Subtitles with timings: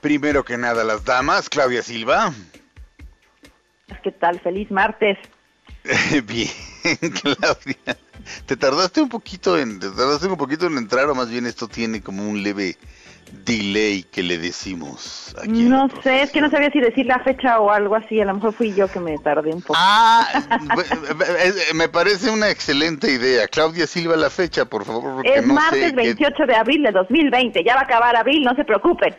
[0.00, 2.32] Primero que nada, las damas, Claudia Silva.
[4.02, 4.40] ¿Qué tal?
[4.40, 5.18] Feliz martes.
[6.24, 6.48] Bien,
[7.22, 7.96] Claudia.
[8.46, 11.68] Te tardaste un poquito en, te tardaste un poquito en entrar, o más bien esto
[11.68, 12.76] tiene como un leve
[13.44, 15.34] delay que le decimos.
[15.42, 18.20] Aquí No sé, es que no sabía si decir la fecha o algo así.
[18.20, 19.74] A lo mejor fui yo que me tardé un poco.
[19.78, 20.42] Ah,
[21.74, 23.48] me parece una excelente idea.
[23.48, 25.88] Claudia Silva, la fecha, por favor, es no martes sé.
[25.90, 27.64] qué- 28 de abril de 2020.
[27.64, 29.14] Ya va a acabar abril, no se preocupen.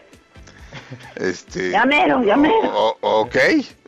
[1.16, 2.56] Este, Ya mero, ya mero.
[2.64, 3.36] o- o- ok.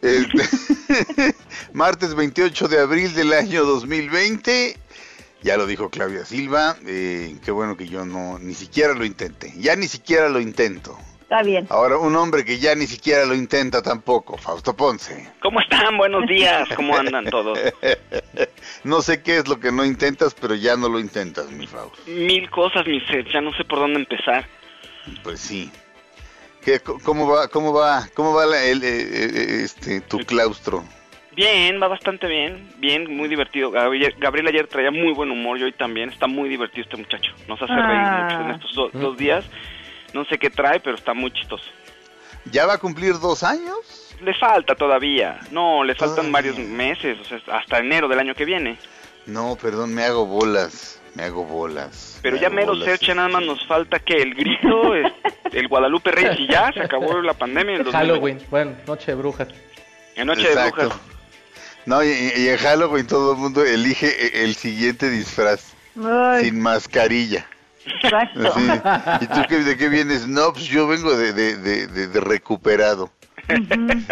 [0.01, 1.35] Este,
[1.73, 4.77] martes 28 de abril del año 2020.
[5.41, 6.77] Ya lo dijo Claudia Silva.
[6.85, 9.53] eh, qué bueno que yo no ni siquiera lo intenté.
[9.57, 10.97] Ya ni siquiera lo intento.
[11.23, 11.65] Está bien.
[11.69, 15.31] Ahora, un hombre que ya ni siquiera lo intenta tampoco, Fausto Ponce.
[15.41, 15.97] ¿Cómo están?
[15.97, 16.69] Buenos días.
[16.75, 17.57] ¿Cómo andan todos?
[18.83, 21.97] No sé qué es lo que no intentas, pero ya no lo intentas, mi Fausto.
[22.07, 23.25] Mil cosas, mi ser.
[23.31, 24.45] Ya no sé por dónde empezar.
[25.23, 25.71] Pues sí.
[26.63, 30.83] ¿Qué, co- ¿Cómo va, cómo va, cómo va la- el, eh, eh, este, tu claustro?
[31.35, 32.71] Bien, va bastante bien.
[32.77, 33.71] Bien, muy divertido.
[33.71, 36.09] Gabriel, Gabriel ayer traía muy buen humor y hoy también.
[36.09, 37.31] Está muy divertido este muchacho.
[37.47, 38.21] Nos hace reír Ah.
[38.29, 39.43] mucho en estos do- dos días.
[40.13, 41.65] No sé qué trae, pero está muy chistoso.
[42.45, 44.15] ¿Ya va a cumplir dos años?
[44.21, 45.39] Le falta todavía.
[45.51, 46.31] No, le faltan Todavía.
[46.51, 47.17] varios meses.
[47.19, 48.77] O sea, hasta enero del año que viene.
[49.25, 52.19] No, perdón, me hago bolas, me hago bolas.
[52.21, 52.75] Pero me ya mero.
[52.83, 55.11] Sercha, nada más nos falta que el grito, es-
[55.51, 57.73] el Guadalupe Reyes y ya se acabó la pandemia.
[57.75, 57.97] En el 2020.
[58.13, 59.47] Halloween, bueno, Noche de Brujas.
[60.15, 60.81] En Noche de Exacto.
[60.81, 60.99] Brujas.
[61.85, 66.61] No, y, y en Halloween todo el mundo elige e- el siguiente disfraz, Ay, sin
[66.61, 67.45] mascarilla.
[68.01, 68.53] exacto.
[68.55, 69.25] Así.
[69.25, 70.25] ¿Y tú qué, de qué vienes?
[70.27, 73.11] No, pues yo vengo de, de, de, de- de recuperado.
[73.49, 73.59] Eh.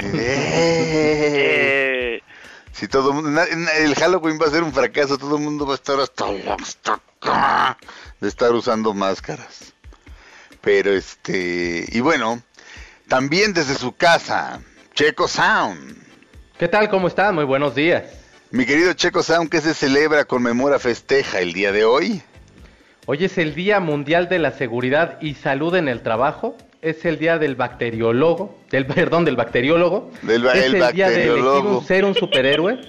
[0.04, 1.81] Eh,
[2.74, 3.42] Si todo el mundo,
[3.98, 6.26] Halloween va a ser un fracaso, todo el mundo va a estar hasta,
[8.20, 9.74] de estar usando máscaras.
[10.62, 12.42] Pero este, y bueno,
[13.08, 14.62] también desde su casa,
[14.94, 15.98] Checo Sound.
[16.58, 16.90] ¿Qué tal?
[16.90, 17.36] ¿Cómo están?
[17.36, 18.04] Muy buenos días.
[18.52, 22.22] Mi querido Checo Sound, ¿qué se celebra, conmemora, festeja el día de hoy?
[23.08, 26.56] Hoy es el Día Mundial de la Seguridad y Salud en el Trabajo.
[26.82, 30.12] Es el día del bacteriólogo, del perdón, del bacteriólogo.
[30.24, 32.80] Del ba- es el el, día de elegir un, ser un superhéroe.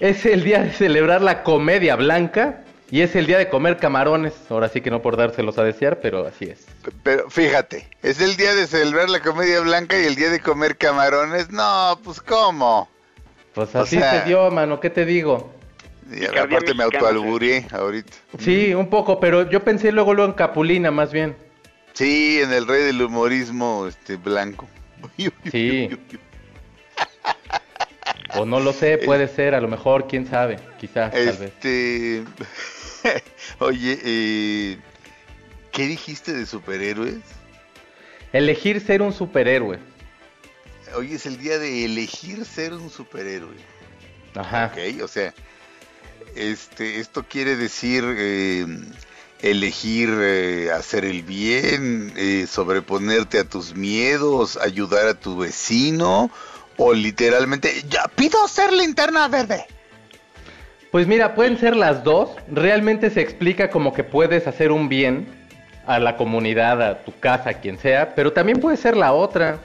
[0.00, 4.34] es el día de celebrar la comedia blanca y es el día de comer camarones.
[4.48, 6.66] Ahora sí que no por dárselos a desear, pero así es.
[7.04, 10.76] Pero fíjate, es el día de celebrar la comedia blanca y el día de comer
[10.76, 11.50] camarones.
[11.50, 12.88] No, pues cómo.
[13.54, 15.52] Pues O así sea- se dio, mano, ¿qué te digo?
[16.12, 18.12] Y aparte me mexicana, autoalburé ahorita.
[18.40, 21.36] Sí, un poco, pero yo pensé luego luego en Capulina más bien.
[21.92, 24.68] Sí, en el rey del humorismo este blanco.
[25.50, 25.88] Sí.
[28.36, 31.40] O no lo sé, puede ser, a lo mejor, quién sabe, quizás, tal vez.
[31.40, 32.24] Este
[33.58, 34.78] Oye, eh,
[35.72, 37.18] ¿qué dijiste de superhéroes?
[38.32, 39.78] Elegir ser un superhéroe.
[40.94, 43.56] Hoy es el día de elegir ser un superhéroe.
[44.34, 44.72] Ajá.
[44.72, 45.34] Ok, o sea,
[46.36, 48.66] este, esto quiere decir eh,
[49.42, 56.30] elegir eh, hacer el bien, eh, sobreponerte a tus miedos, ayudar a tu vecino,
[56.76, 59.66] o literalmente, ya pido ser linterna verde.
[60.90, 62.30] Pues mira, pueden ser las dos.
[62.50, 65.28] Realmente se explica como que puedes hacer un bien
[65.86, 69.60] a la comunidad, a tu casa, a quien sea, pero también puede ser la otra.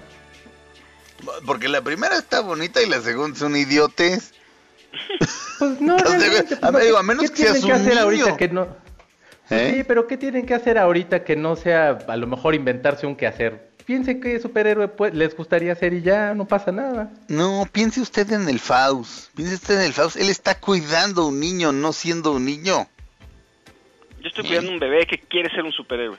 [1.46, 4.34] Porque la primera está bonita y la segunda son idiotes.
[5.58, 7.88] Pues no, realmente, a- pues, digo, a ¿qué- menos ¿qué que seas que un hacer
[7.90, 8.02] niño?
[8.04, 8.85] ahorita que no?
[9.50, 9.74] ¿Eh?
[9.76, 13.16] Sí, pero ¿qué tienen que hacer ahorita que no sea a lo mejor inventarse un
[13.16, 13.70] quehacer?
[13.86, 17.12] Piensen qué superhéroe pues, les gustaría ser y ya no pasa nada.
[17.28, 19.30] No, piense usted en el Faust.
[19.36, 20.18] Piense usted en el Faust.
[20.18, 22.88] Él está cuidando a un niño, no siendo un niño.
[24.22, 26.18] Yo estoy cuidando un bebé que quiere ser un superhéroe.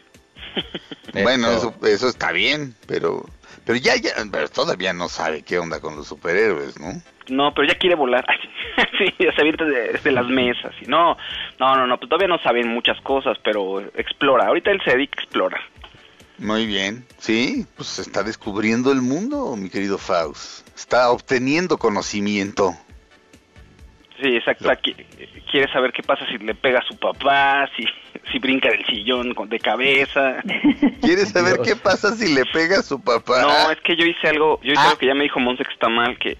[1.23, 1.75] Bueno, Eso.
[1.81, 3.27] eso, eso está bien, pero
[3.67, 7.03] pero ya, ya, pero todavía no sabe qué onda con los superhéroes, ¿no?
[7.29, 8.25] No, pero ya quiere volar.
[8.99, 10.75] sí, ya se avienta de, las mesas.
[10.81, 11.17] Y no,
[11.59, 14.47] no, no, no, pues todavía no saben muchas cosas, pero explora.
[14.47, 15.61] Ahorita él se dedica a explorar.
[16.39, 20.69] Muy bien, sí, pues está descubriendo el mundo, mi querido Faust.
[20.77, 22.75] Está obteniendo conocimiento.
[24.21, 24.71] Sí, exacto.
[25.51, 27.85] Quiere saber qué pasa si le pega a su papá, si,
[28.31, 30.43] si brinca del sillón de cabeza.
[31.03, 33.43] ¿Quiere saber qué pasa si le pega a su papá?
[33.43, 34.85] No, es que yo hice algo, yo hice ah.
[34.87, 36.37] algo que ya me dijo Monse que está mal, que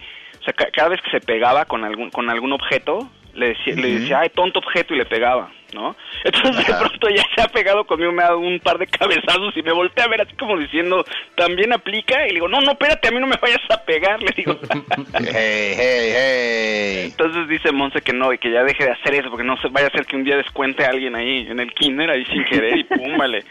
[0.53, 4.31] cada vez que se pegaba con algún con algún objeto, le decía, le decía, ay,
[4.31, 5.95] tonto objeto y le pegaba, ¿no?
[6.25, 9.57] Entonces de pronto ya se ha pegado conmigo, me ha dado un par de cabezazos
[9.57, 11.05] y me volteé a ver así como diciendo,
[11.37, 12.25] ¿también aplica?
[12.25, 14.59] Y le digo, no, no, espérate, a mí no me vayas a pegar, le digo.
[15.15, 17.09] hey, hey, hey.
[17.11, 19.69] Entonces dice Monse que no, y que ya deje de hacer eso, porque no se
[19.69, 22.45] vaya a hacer que un día descuente a alguien ahí en el kinder, ahí sin
[22.45, 23.45] querer, y pum, vale.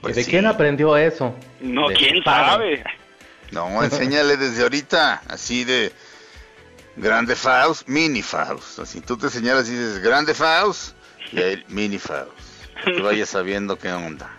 [0.00, 1.36] Pues ¿De quién aprendió eso?
[1.60, 2.82] No, quién sabe.
[3.50, 5.92] No, enséñale desde ahorita, así de
[6.96, 8.80] Grande Faust, Mini Faust.
[8.80, 10.94] Así tú te señalas y dices Grande Faust
[11.32, 12.32] y ahí Mini Faust.
[12.84, 14.30] Que vayas sabiendo qué onda.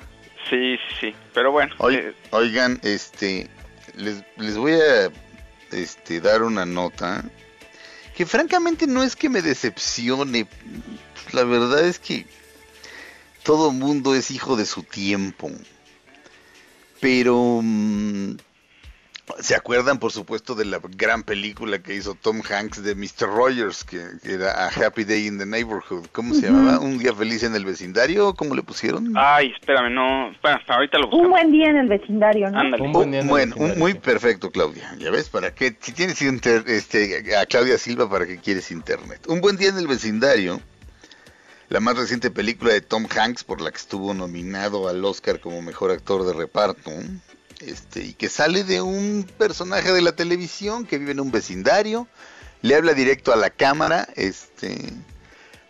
[0.49, 1.15] Sí, sí, sí.
[1.33, 1.75] Pero bueno.
[1.89, 3.49] Eh, oigan, este,
[3.95, 5.11] les, les voy a
[5.71, 7.23] este, dar una nota
[8.15, 10.47] que francamente no es que me decepcione.
[11.31, 12.25] La verdad es que
[13.43, 15.49] todo mundo es hijo de su tiempo.
[16.99, 18.35] Pero mm,
[19.39, 23.27] ¿Se acuerdan, por supuesto, de la gran película que hizo Tom Hanks de Mr.
[23.27, 26.07] Rogers, que, era A Happy Day in the Neighborhood?
[26.11, 26.79] ¿Cómo se llamaba?
[26.79, 28.33] ¿Un día feliz en el vecindario?
[28.33, 29.13] ¿Cómo le pusieron?
[29.15, 30.31] Ay, espérame, no.
[30.67, 31.25] ahorita lo buscamos.
[31.25, 32.59] Un buen día en el vecindario, ¿no?
[32.59, 32.83] Ándale.
[32.83, 34.95] Un buen día en bueno, muy perfecto, Claudia.
[34.97, 35.75] Ya ves, ¿para qué?
[35.79, 39.25] Si tienes este, a Claudia Silva, ¿para qué quieres internet?
[39.27, 40.59] Un buen día en el vecindario.
[41.69, 45.61] La más reciente película de Tom Hanks, por la que estuvo nominado al Oscar como
[45.61, 46.89] mejor actor de reparto
[47.59, 52.07] este, y que sale de un personaje de la televisión que vive en un vecindario,
[52.61, 54.77] le habla directo a la cámara, este,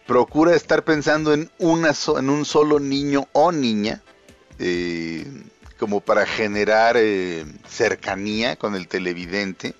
[0.05, 4.01] procura estar pensando en, una en un solo niño o niña,
[4.59, 5.25] eh,
[5.77, 9.75] como para generar eh, cercanía con el televidente.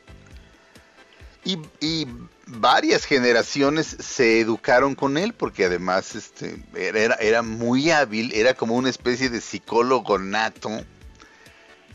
[1.44, 2.08] Y,
[2.52, 8.76] varias generaciones se educaron con él porque además este, era, era muy hábil, era como
[8.76, 10.84] una especie de psicólogo nato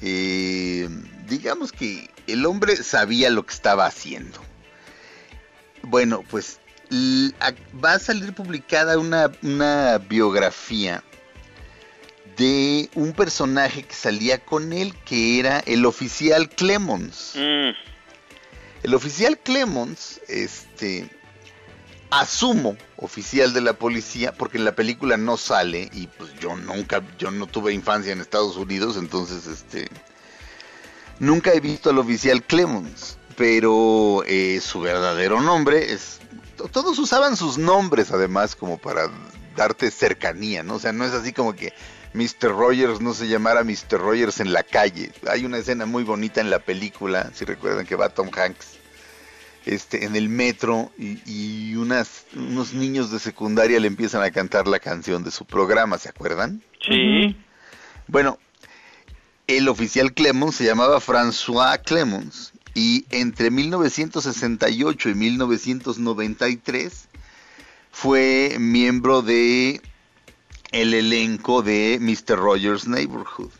[0.06, 0.86] eh,
[1.26, 4.38] digamos que el hombre sabía lo que estaba haciendo.
[5.82, 6.60] Bueno, pues
[7.82, 11.02] va a salir publicada una, biografía
[12.36, 17.32] de un personaje que salía con él, que era el oficial Clemons.
[17.36, 17.70] Mm.
[18.82, 21.08] El oficial Clemons, este,
[22.20, 27.02] asumo oficial de la policía porque en la película no sale y pues yo nunca
[27.18, 29.88] yo no tuve infancia en Estados Unidos entonces este
[31.18, 36.20] nunca he visto al oficial Clemons pero eh, su verdadero nombre es
[36.70, 39.10] todos usaban sus nombres además como para
[39.56, 41.72] darte cercanía no o sea no es así como que
[42.12, 42.50] Mr.
[42.56, 43.98] Rogers no se llamara Mr.
[43.98, 47.96] Rogers en la calle hay una escena muy bonita en la película si recuerdan que
[47.96, 48.83] va Tom Hanks
[49.66, 54.78] este, en el metro y, unas, unos niños de secundaria le empiezan a cantar la
[54.78, 56.62] canción de su programa, ¿se acuerdan?
[56.86, 57.36] Sí.
[58.06, 58.38] Bueno,
[59.46, 67.08] el oficial Clemons se llamaba François Clemons y entre 1968 y 1993
[67.90, 69.80] fue miembro de
[70.72, 72.36] el elenco de Mr.
[72.36, 73.50] Rogers Neighborhood.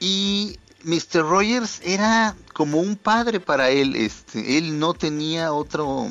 [0.00, 1.22] y Mr.
[1.22, 6.08] Rogers era como un padre para él, este, él no tenía otro,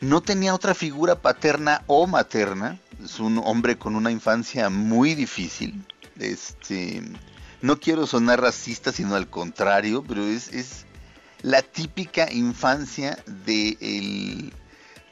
[0.00, 5.84] no tenía otra figura paterna o materna, es un hombre con una infancia muy difícil,
[6.18, 7.02] este,
[7.62, 10.84] no quiero sonar racista, sino al contrario, pero es, es
[11.42, 14.52] la típica infancia de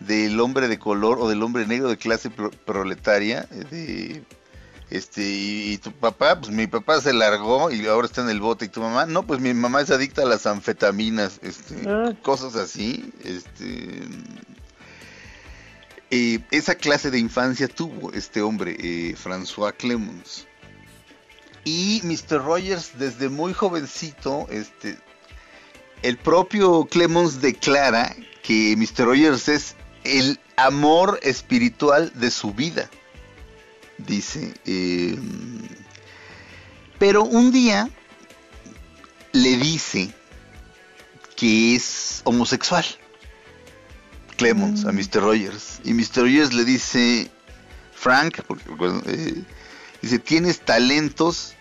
[0.00, 4.22] del hombre de color o del hombre negro de clase proletaria, de
[4.90, 8.66] este, y, tu papá, pues mi papá se largó y ahora está en el bote.
[8.66, 12.12] Y tu mamá, no, pues mi mamá es adicta a las anfetaminas, este, ah.
[12.22, 13.12] cosas así.
[13.24, 14.02] Este,
[16.10, 20.46] eh, esa clase de infancia tuvo este hombre, eh, François Clemons.
[21.64, 22.44] Y Mr.
[22.44, 24.98] Rogers, desde muy jovencito, este,
[26.02, 29.06] el propio Clemons declara que Mr.
[29.06, 32.90] Rogers es el amor espiritual de su vida
[33.98, 34.54] dice.
[34.66, 35.16] Eh,
[36.98, 37.90] pero un día
[39.32, 40.12] le dice
[41.36, 42.84] que es homosexual.
[44.36, 45.20] Clemons a Mr.
[45.20, 45.24] Mm.
[45.24, 45.80] Rogers.
[45.84, 46.22] Y Mr.
[46.22, 47.30] Rogers le dice,
[47.92, 48.64] Frank, porque,
[49.06, 49.42] eh,
[50.02, 51.54] dice, tienes talentos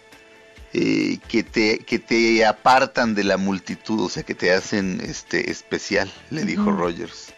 [0.74, 5.52] eh, que, te, que te apartan de la multitud, o sea, que te hacen este
[5.52, 7.33] especial, le dijo Rogers.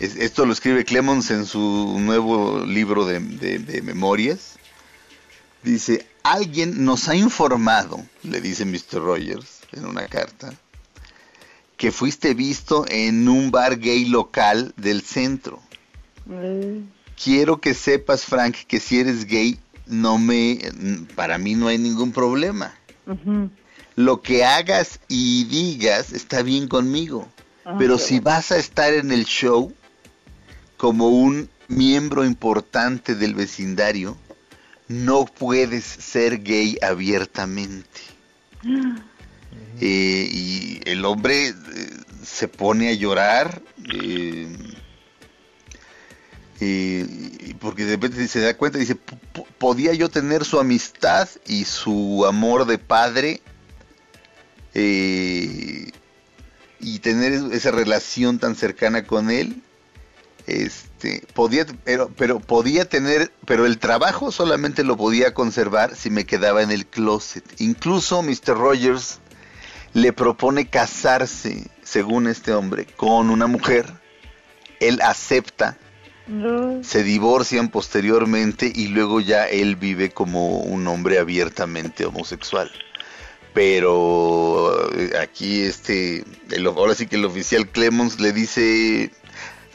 [0.00, 4.58] Esto lo escribe Clemons en su nuevo libro de, de memorias.
[5.62, 9.02] Dice, alguien nos ha informado, le dice Mr.
[9.02, 10.52] Rogers en una carta,
[11.76, 15.60] que fuiste visto en un bar gay local del centro.
[16.26, 16.88] Mm.
[17.22, 20.58] Quiero que sepas, Frank, que si eres gay, no me,
[21.14, 22.74] para mí no hay ningún problema.
[23.96, 27.28] Lo que hagas y digas está bien conmigo.
[27.64, 29.74] Ah, pero si vas a estar en el show
[30.80, 34.16] como un miembro importante del vecindario,
[34.88, 38.00] no puedes ser gay abiertamente.
[39.78, 41.54] Eh, y el hombre eh,
[42.24, 43.60] se pone a llorar.
[43.92, 44.56] Eh,
[46.60, 48.96] y, porque de repente se da cuenta, dice,
[49.58, 53.42] podía yo tener su amistad y su amor de padre
[54.72, 55.92] y
[57.00, 59.62] tener esa relación tan cercana con él.
[60.50, 66.24] Este, podía, pero, pero podía tener, pero el trabajo solamente lo podía conservar si me
[66.24, 67.44] quedaba en el closet.
[67.58, 68.56] Incluso Mr.
[68.56, 69.20] Rogers
[69.92, 73.86] le propone casarse, según este hombre, con una mujer.
[74.80, 75.76] Él acepta
[76.82, 82.70] se divorcian posteriormente y luego ya él vive como un hombre abiertamente homosexual.
[83.52, 86.24] Pero eh, aquí este,
[86.64, 89.10] ahora sí que el oficial Clemons le dice,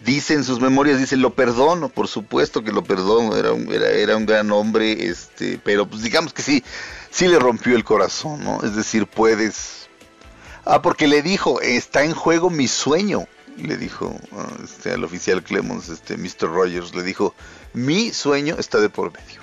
[0.05, 3.89] dice en sus memorias, dice, lo perdono, por supuesto que lo perdono, era un, era,
[3.89, 6.63] era un gran hombre, este, pero pues digamos que sí,
[7.09, 8.61] sí le rompió el corazón, ¿no?
[8.63, 9.89] Es decir, puedes...
[10.63, 14.13] Ah, porque le dijo, está en juego mi sueño le dijo
[14.63, 16.51] este, al oficial Clemons, este, Mr.
[16.51, 17.33] Rogers, le dijo,
[17.73, 19.41] mi sueño está de por medio.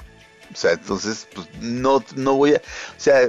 [0.53, 3.29] O sea, entonces, pues no, no voy a, o sea,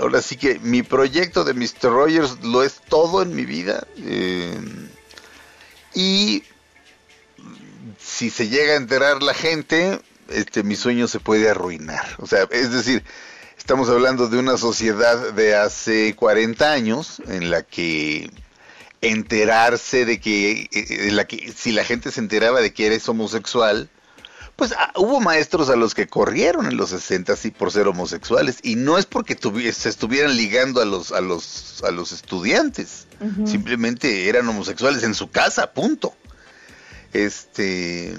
[0.00, 1.90] ahora sí que mi proyecto de Mr.
[1.90, 3.86] Rogers lo es todo en mi vida.
[3.98, 4.58] Eh,
[5.94, 6.42] y
[7.98, 12.06] si se llega a enterar la gente, este, mi sueño se puede arruinar.
[12.18, 13.02] O sea, es decir,
[13.56, 18.30] estamos hablando de una sociedad de hace 40 años en la que
[19.00, 23.88] enterarse de que, eh, la que si la gente se enteraba de que eres homosexual,
[24.58, 28.58] pues ah, hubo maestros a los que corrieron en los 60 sí por ser homosexuales
[28.64, 29.38] y no es porque
[29.72, 33.06] se estuvieran ligando a los a los a los estudiantes,
[33.44, 36.12] simplemente eran homosexuales en su casa, punto.
[37.12, 38.18] Este,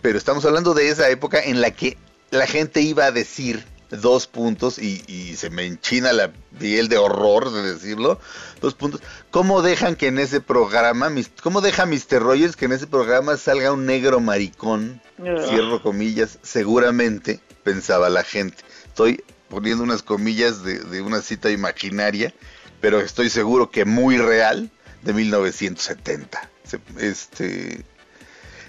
[0.00, 1.98] pero estamos hablando de esa época en la que
[2.30, 7.52] la gente iba a decir dos puntos y, se me enchina la piel de horror
[7.52, 8.20] de decirlo,
[8.60, 9.00] dos puntos.
[9.30, 11.10] ¿Cómo dejan que en ese programa,
[11.42, 12.20] cómo deja Mr.
[12.20, 15.00] Rogers que en ese programa salga un negro maricón?
[15.16, 18.56] Cierro comillas, seguramente, pensaba la gente.
[18.86, 22.34] Estoy poniendo unas comillas de, de una cita imaginaria,
[22.80, 24.70] pero estoy seguro que muy real,
[25.06, 26.50] de 1970.
[26.98, 27.84] Este,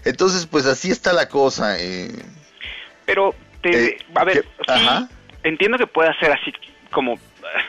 [0.06, 1.80] entonces, pues así está la cosa.
[1.80, 2.12] Eh.
[3.06, 3.34] Pero
[3.76, 4.88] eh, a ver, sí,
[5.44, 6.54] entiendo que pueda ser así
[6.92, 7.18] como eh,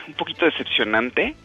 [0.07, 1.35] un poquito decepcionante,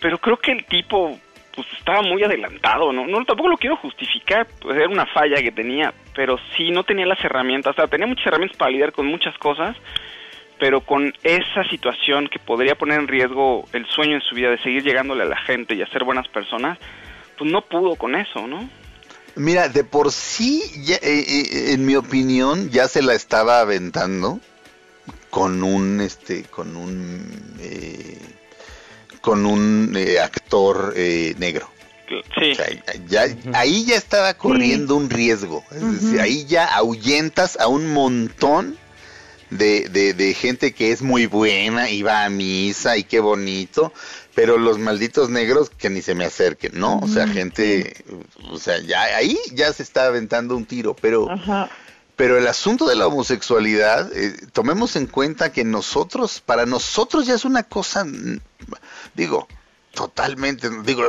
[0.00, 1.18] pero creo que el tipo
[1.54, 3.04] pues estaba muy adelantado, ¿no?
[3.04, 7.04] no tampoco lo quiero justificar, pues era una falla que tenía, pero sí no tenía
[7.04, 9.76] las herramientas, o sea, tenía muchas herramientas para lidiar con muchas cosas,
[10.60, 14.58] pero con esa situación que podría poner en riesgo el sueño en su vida de
[14.58, 16.78] seguir llegándole a la gente y a ser buenas personas,
[17.36, 18.68] pues no pudo con eso, ¿no?
[19.38, 24.40] Mira, de por sí, eh, eh, en mi opinión, ya se la estaba aventando
[25.30, 28.18] con un, este, con un, eh,
[29.20, 30.92] con un actor
[31.38, 31.70] negro.
[32.38, 32.54] Sí.
[33.06, 35.62] ya, ahí ya estaba corriendo un riesgo.
[35.70, 38.76] Es decir, ahí ya ahuyentas a un montón
[39.50, 43.92] de, de, de, gente que es muy buena y va a misa y qué bonito,
[44.38, 47.00] pero los malditos negros que ni se me acerquen, ¿no?
[47.00, 48.04] O sea, gente,
[48.52, 51.26] o sea, ya ahí ya se está aventando un tiro, pero
[52.14, 57.34] pero el asunto de la homosexualidad, eh, tomemos en cuenta que nosotros, para nosotros ya
[57.34, 58.06] es una cosa,
[59.16, 59.48] digo,
[59.92, 61.02] totalmente, digo,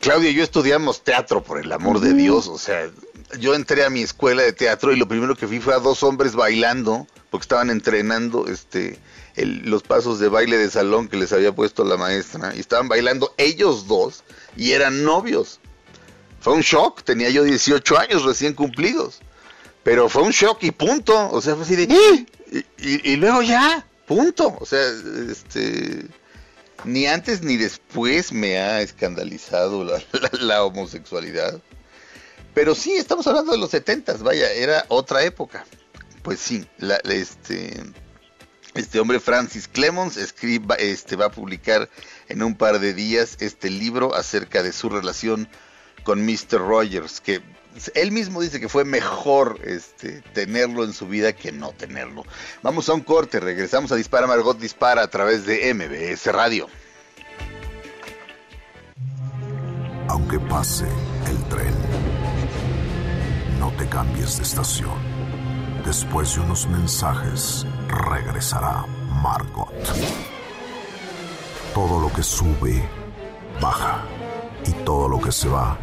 [0.00, 2.90] Claudia y yo estudiamos teatro, por el amor de Dios, o sea,
[3.38, 6.02] yo entré a mi escuela de teatro y lo primero que vi fue a dos
[6.02, 8.98] hombres bailando, porque estaban entrenando, este,
[9.44, 13.34] los pasos de baile de salón que les había puesto la maestra y estaban bailando
[13.36, 14.24] ellos dos
[14.56, 15.60] y eran novios.
[16.40, 19.20] Fue un shock, tenía yo 18 años recién cumplidos,
[19.82, 22.26] pero fue un shock y punto, o sea, fue así de...
[22.78, 24.80] Y, y, luego ya, punto, o sea,
[25.30, 26.06] este...
[26.84, 30.00] Ni antes ni después me ha escandalizado la,
[30.38, 31.60] la, homosexualidad.
[32.54, 35.64] Pero sí, estamos hablando de los setentas, vaya, era otra época.
[36.22, 37.82] Pues sí, la, este,
[38.76, 41.88] Este hombre, Francis Clemons, escriba, este, va a publicar
[42.28, 45.48] en un par de días este libro acerca de su relación
[46.04, 46.58] con Mr.
[46.58, 47.42] Rogers, que
[47.94, 52.24] él mismo dice que fue mejor este, tenerlo en su vida que no tenerlo.
[52.62, 56.68] Vamos a un corte, regresamos a Dispara Margot Dispara a través de MBS Radio.
[60.08, 60.86] Aunque pase
[61.28, 61.74] el tren,
[63.58, 64.94] no te cambies de estación.
[65.84, 68.84] Después de unos mensajes, regresará
[69.22, 69.72] Margot.
[71.74, 72.88] Todo lo que sube,
[73.60, 74.02] baja.
[74.66, 75.78] Y todo lo que se va,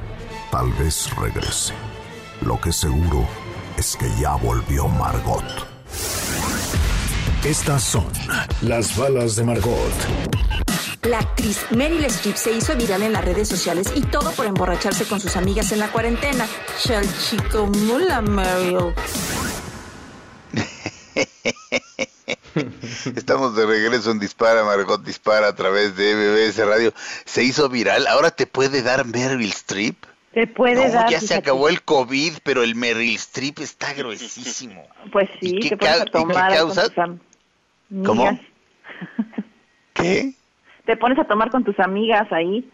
[0.51, 1.73] tal vez regrese.
[2.41, 3.25] Lo que seguro
[3.77, 5.43] es que ya volvió Margot.
[7.43, 8.07] Estas son
[8.61, 9.93] las balas de Margot.
[11.03, 15.05] La actriz Meryl Streep se hizo viral en las redes sociales y todo por emborracharse
[15.05, 16.47] con sus amigas en la cuarentena.
[17.29, 18.93] chico mula Meryl.
[23.15, 26.93] Estamos de regreso en Dispara, Margot Dispara a través de MBS Radio.
[27.25, 29.95] Se hizo viral, ahora te puede dar Meryl Streep.
[30.33, 31.09] Te puede no, dar.
[31.09, 34.87] Ya se acabó el COVID, pero el Meryl Streep está gruesísimo.
[35.11, 38.39] Pues sí, ¿Y qué, te pones a tomar qué con tus ¿Cómo?
[39.93, 40.33] ¿Qué?
[40.85, 42.69] Te pones a tomar con tus amigas ahí,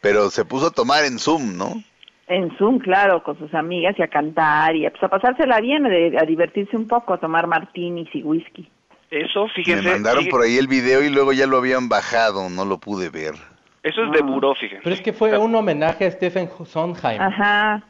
[0.00, 1.82] Pero se puso a tomar en Zoom, ¿no?
[2.26, 5.86] en Zoom, claro, con sus amigas y a cantar y a, pues, a pasársela bien,
[5.86, 8.68] a divertirse un poco, a tomar martinis y whisky.
[9.14, 9.82] Eso, fíjense.
[9.82, 12.78] Me mandaron fíjense- por ahí el video y luego ya lo habían bajado, no lo
[12.78, 13.34] pude ver.
[13.82, 14.82] Eso es de buró, fíjense.
[14.82, 17.20] Pero es que fue un homenaje a Stephen Sondheim.
[17.20, 17.84] Ajá.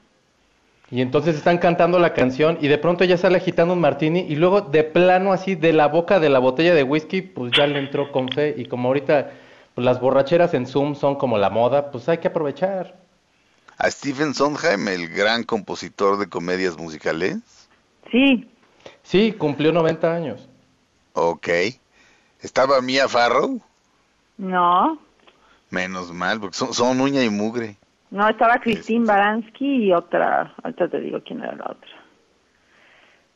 [0.90, 4.36] Y entonces están cantando la canción y de pronto ya sale agitando un martini y
[4.36, 7.78] luego de plano así de la boca de la botella de whisky pues ya le
[7.78, 9.30] entró con fe y como ahorita
[9.74, 12.96] pues, las borracheras en Zoom son como la moda, pues hay que aprovechar.
[13.78, 17.38] A Stephen Sondheim, el gran compositor de comedias musicales.
[18.10, 18.46] Sí,
[19.02, 20.48] Sí, cumplió 90 años.
[21.14, 21.48] Ok.
[22.40, 23.60] ¿Estaba Mia Farrow?
[24.36, 24.98] no,
[25.70, 27.76] Menos mal, porque son, son uña y mugre.
[28.10, 31.90] no, estaba Christine Baranski y otra, ahorita te digo quién era la otra.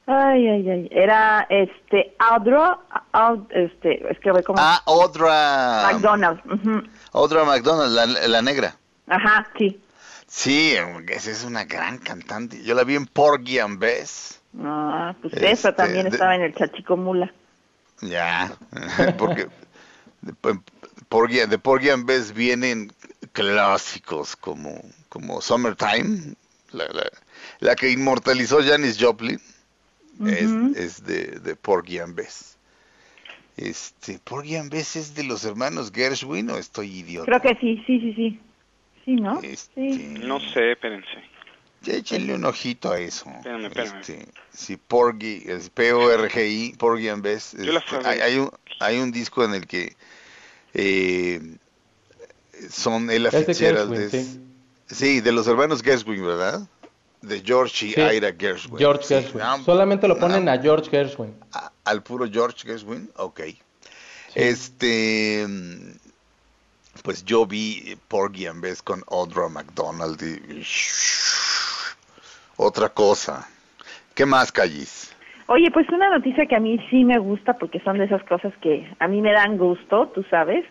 [0.06, 2.78] Ay, ay, ay, era este, Audra,
[3.12, 5.90] Aud- este, es que ve como Ah, Audra.
[5.92, 6.42] McDonald's.
[7.12, 8.76] Audra McDonald, la, la negra.
[9.08, 9.80] ajá, sí.
[10.26, 10.74] Sí,
[11.08, 12.62] esa es una gran cantante.
[12.62, 14.40] Yo la vi en Porgy and Bess.
[14.62, 17.32] Ah, pues Este, eso también de- estaba en el Chachico Mula.
[18.00, 18.56] Ya,
[19.18, 19.48] porque
[20.22, 20.32] de,
[21.08, 22.92] Porgy, de Porgy and Bess vienen
[23.32, 26.34] clásicos como, como Summertime,
[26.72, 27.10] la, la,
[27.60, 29.40] la que inmortalizó Janis Joplin,
[30.26, 30.72] es, Ujú.
[30.76, 32.56] es de, de Porgy and Bess.
[33.56, 37.26] Este, Porgy and Bess es de los hermanos Gershwin o estoy idiota.
[37.26, 38.40] Creo que sí, sí, sí, sí.
[39.04, 39.40] Sí, ¿no?
[39.42, 40.14] Este, Sí.
[40.20, 41.08] No sé, espérense.
[41.82, 43.30] Ya échenle un ojito a eso.
[43.30, 44.00] Espérame, espérame.
[44.00, 49.54] Este, si Porgy, es P-O-R-G-I, Porgy and este, a hay, un, hay un disco en
[49.54, 49.96] el que
[50.74, 51.40] eh,
[52.70, 53.94] son Ella de Fitzgerald.
[53.94, 54.40] Es- sí.
[54.90, 56.66] sí, de los hermanos Gershwin, ¿verdad?
[57.22, 58.78] De George y Sí, Ira Gershwin.
[58.78, 59.42] George Sí, Gershwin.
[59.42, 61.34] ah, Solamente lo ponen ah, a George Gershwin.
[61.52, 63.40] a- al puro George Gershwin, ok.
[64.34, 65.46] Este,
[67.02, 70.64] pues yo vi Porgy and Bess con Audra McDonald y,
[72.58, 73.48] otra cosa.
[74.14, 75.14] ¿Qué más, Callis?
[75.46, 78.52] Oye, pues una noticia que a mí sí me gusta porque son de esas cosas
[78.60, 80.62] que a mí me dan gusto, tú sabes,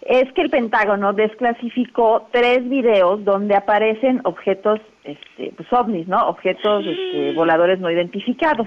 [0.00, 6.26] es que el Pentágono desclasificó tres videos donde aparecen objetos, este, pues ovnis, ¿no?
[6.28, 8.66] Objetos este, voladores no identificados.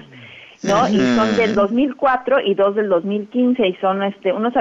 [0.62, 0.88] ¿no?
[0.88, 4.52] Y son del 2004 y dos del 2015 y son este unos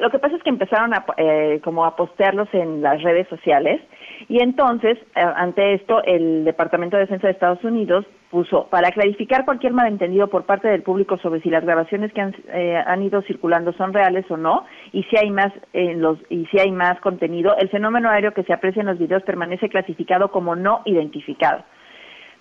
[0.00, 3.80] lo que pasa es que empezaron a eh, como a postearlos en las redes sociales
[4.28, 9.44] y entonces eh, ante esto el Departamento de Defensa de Estados Unidos puso para clarificar
[9.44, 13.22] cualquier malentendido por parte del público sobre si las grabaciones que han, eh, han ido
[13.22, 16.98] circulando son reales o no y si hay más en los y si hay más
[17.00, 21.62] contenido el fenómeno aéreo que se aprecia en los videos permanece clasificado como no identificado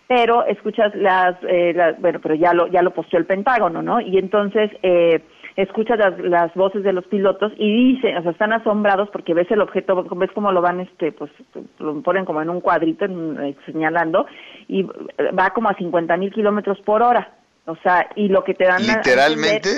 [0.07, 4.01] pero escuchas las, eh, las- bueno, pero ya lo ya lo posteó el Pentágono, ¿no?
[4.01, 5.21] Y entonces eh,
[5.55, 9.49] escuchas las, las voces de los pilotos y dicen, o sea, están asombrados porque ves
[9.51, 11.31] el objeto, ves cómo lo van, este, pues,
[11.79, 14.25] lo ponen como en un cuadrito en- eh, señalando
[14.67, 17.33] y va como a 50 mil kilómetros por hora,
[17.65, 19.69] o sea, y lo que te dan a- a Literalmente,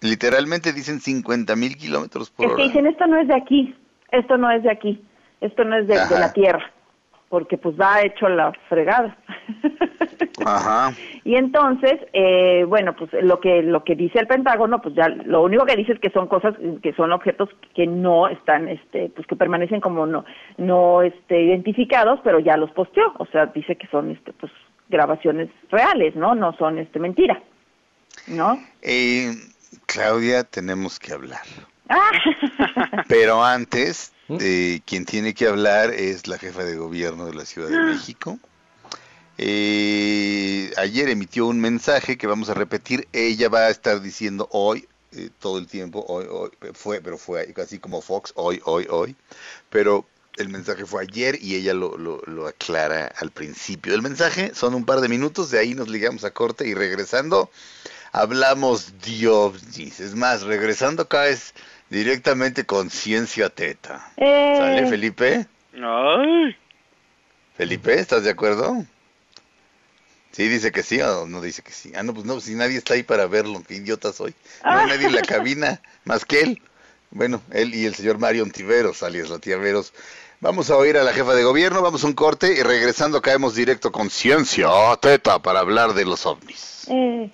[0.00, 2.64] literalmente dicen 50 mil kilómetros por es que hora.
[2.64, 3.74] dicen, esto no es de aquí,
[4.10, 5.02] esto no es de aquí,
[5.40, 6.71] esto no es de, la Tierra,
[7.32, 9.16] porque pues va hecho la fregada.
[10.44, 10.94] Ajá.
[11.24, 15.42] Y entonces, eh, bueno, pues lo que lo que dice el Pentágono, pues ya lo
[15.42, 19.26] único que dice es que son cosas que son objetos que no están, este, pues
[19.26, 20.26] que permanecen como no
[20.58, 24.52] no este identificados, pero ya los posteó, o sea, dice que son, este, pues
[24.90, 26.34] grabaciones reales, ¿no?
[26.34, 27.42] No son, este, mentira,
[28.26, 28.58] ¿no?
[28.82, 29.32] Eh,
[29.86, 31.40] Claudia, tenemos que hablar.
[33.08, 34.36] Pero antes, ¿Mm?
[34.40, 38.38] eh, quien tiene que hablar es la jefa de gobierno de la Ciudad de México.
[39.38, 43.08] Eh, ayer emitió un mensaje que vamos a repetir.
[43.12, 47.52] Ella va a estar diciendo hoy, eh, todo el tiempo, hoy, hoy, fue, pero fue
[47.52, 49.16] casi como Fox, hoy, hoy, hoy.
[49.70, 54.52] Pero el mensaje fue ayer y ella lo, lo, aclara al principio del mensaje.
[54.54, 57.50] Son un par de minutos, de ahí nos ligamos a corte y regresando
[58.12, 61.54] hablamos de Es más, regresando acá es
[61.92, 64.12] directamente con ciencia teta.
[64.16, 64.54] Eh.
[64.56, 65.46] ¿Sale, Felipe?
[65.74, 66.56] Ay.
[67.54, 68.82] Felipe, ¿estás de acuerdo?
[70.30, 71.92] Sí, dice que sí o no dice que sí.
[71.94, 74.34] Ah, no, pues no, si nadie está ahí para verlo, qué idiota soy.
[74.64, 76.62] No hay nadie en la cabina más que él.
[77.10, 79.92] Bueno, él y el señor Mario Ontiveros, alias la tía Veros.
[80.40, 83.54] Vamos a oír a la jefa de gobierno, vamos a un corte y regresando caemos
[83.54, 86.86] directo con ciencia teta para hablar de los ovnis.
[86.88, 87.30] Eh.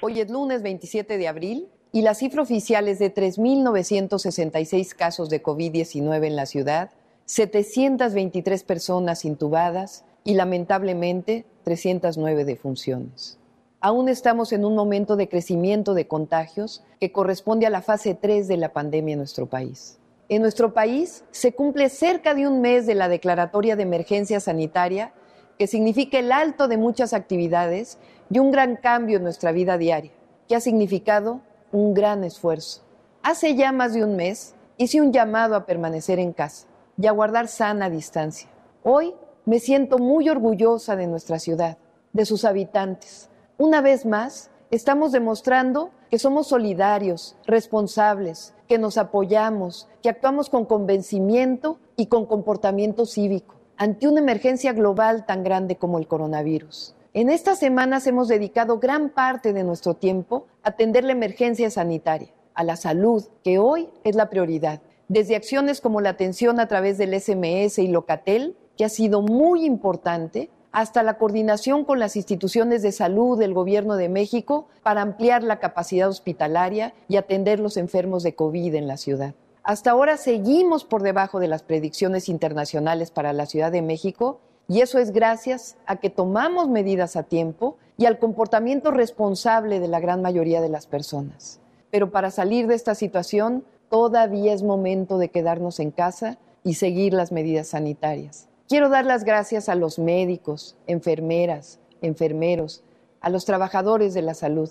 [0.00, 5.42] Hoy es lunes 27 de abril y la cifra oficial es de 3.966 casos de
[5.42, 6.90] COVID-19 en la ciudad,
[7.24, 13.38] 723 personas intubadas y lamentablemente 309 defunciones.
[13.80, 18.48] Aún estamos en un momento de crecimiento de contagios que corresponde a la fase 3
[18.48, 19.98] de la pandemia en nuestro país.
[20.28, 25.12] En nuestro país se cumple cerca de un mes de la declaratoria de emergencia sanitaria,
[25.58, 27.98] que significa el alto de muchas actividades
[28.30, 30.12] y un gran cambio en nuestra vida diaria,
[30.48, 31.40] que ha significado
[31.72, 32.82] un gran esfuerzo.
[33.22, 37.12] Hace ya más de un mes hice un llamado a permanecer en casa y a
[37.12, 38.48] guardar sana distancia.
[38.82, 41.78] Hoy me siento muy orgullosa de nuestra ciudad,
[42.12, 43.28] de sus habitantes.
[43.56, 50.64] Una vez más, estamos demostrando que somos solidarios, responsables, que nos apoyamos, que actuamos con
[50.64, 56.94] convencimiento y con comportamiento cívico ante una emergencia global tan grande como el coronavirus.
[57.14, 62.28] En estas semanas hemos dedicado gran parte de nuestro tiempo a atender la emergencia sanitaria,
[62.52, 66.98] a la salud, que hoy es la prioridad, desde acciones como la atención a través
[66.98, 72.82] del SMS y Locatel, que ha sido muy importante, hasta la coordinación con las instituciones
[72.82, 78.22] de salud del Gobierno de México para ampliar la capacidad hospitalaria y atender los enfermos
[78.22, 79.34] de COVID en la ciudad.
[79.62, 84.82] Hasta ahora seguimos por debajo de las predicciones internacionales para la Ciudad de México y
[84.82, 89.98] eso es gracias a que tomamos medidas a tiempo y al comportamiento responsable de la
[89.98, 91.58] gran mayoría de las personas.
[91.90, 97.14] Pero para salir de esta situación, todavía es momento de quedarnos en casa y seguir
[97.14, 98.46] las medidas sanitarias.
[98.68, 102.82] Quiero dar las gracias a los médicos, enfermeras, enfermeros,
[103.22, 104.68] a los trabajadores de la salud.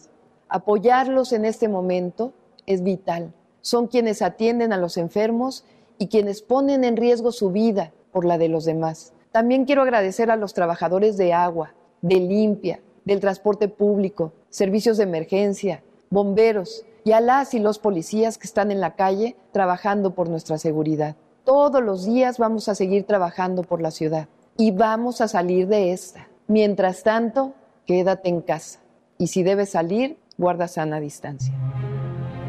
[0.48, 2.34] Apoyarlos en este momento
[2.68, 3.34] es vital.
[3.62, 5.66] Son quienes atienden a los enfermos
[5.98, 9.14] y quienes ponen en riesgo su vida por la de los demás.
[9.32, 15.04] También quiero agradecer a los trabajadores de agua, de limpia, del transporte público, servicios de
[15.04, 20.30] emergencia, bomberos y a las y los policías que están en la calle trabajando por
[20.30, 21.16] nuestra seguridad.
[21.44, 25.94] Todos los días vamos a seguir trabajando por la ciudad y vamos a salir de
[25.94, 26.28] esta.
[26.48, 27.54] Mientras tanto,
[27.86, 28.80] quédate en casa
[29.18, 31.54] y si debes salir, guarda sana distancia.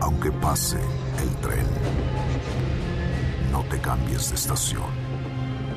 [0.00, 0.78] Aunque pase
[1.22, 1.66] el tren,
[3.52, 5.07] no te cambies de estación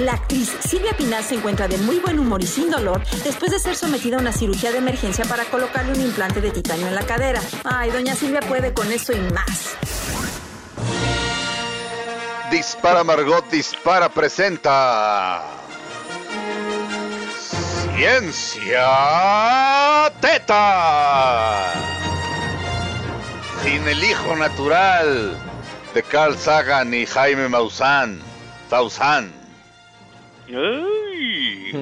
[0.00, 3.60] La actriz Silvia Pinal se encuentra de muy buen humor y sin dolor después de
[3.60, 7.02] ser sometida a una cirugía de emergencia para colocarle un implante de titanio en la
[7.02, 7.40] cadera.
[7.62, 9.76] Ay, doña Silvia puede con esto y más.
[12.50, 15.44] Dispara Margot, dispara, presenta.
[17.94, 18.90] Ciencia
[20.20, 21.72] Teta.
[23.62, 25.38] Sin el hijo natural
[25.94, 28.20] de Carl Sagan y Jaime Maussan.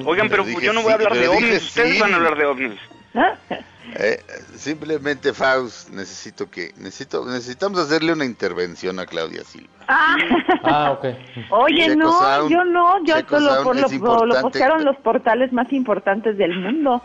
[0.05, 2.79] Oigan, pero, yo no voy a hablar de ovnis, ustedes van a hablar de ovnis.
[3.95, 4.23] Eh,
[4.55, 9.69] simplemente Faust, necesito que necesito necesitamos hacerle una intervención a Claudia Silva.
[9.87, 10.15] Ah,
[10.63, 11.05] ah ok.
[11.51, 16.57] Oye, no, yo no, yo solo por lo, lo, postearon los portales más importantes del
[16.59, 17.03] mundo.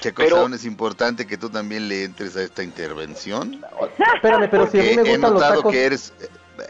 [0.00, 3.64] Checo pero, es importante que tú también le entres a esta intervención.
[4.14, 5.72] Espérame, pero si a mí me gustan he notado los tacos...
[5.72, 6.12] que eres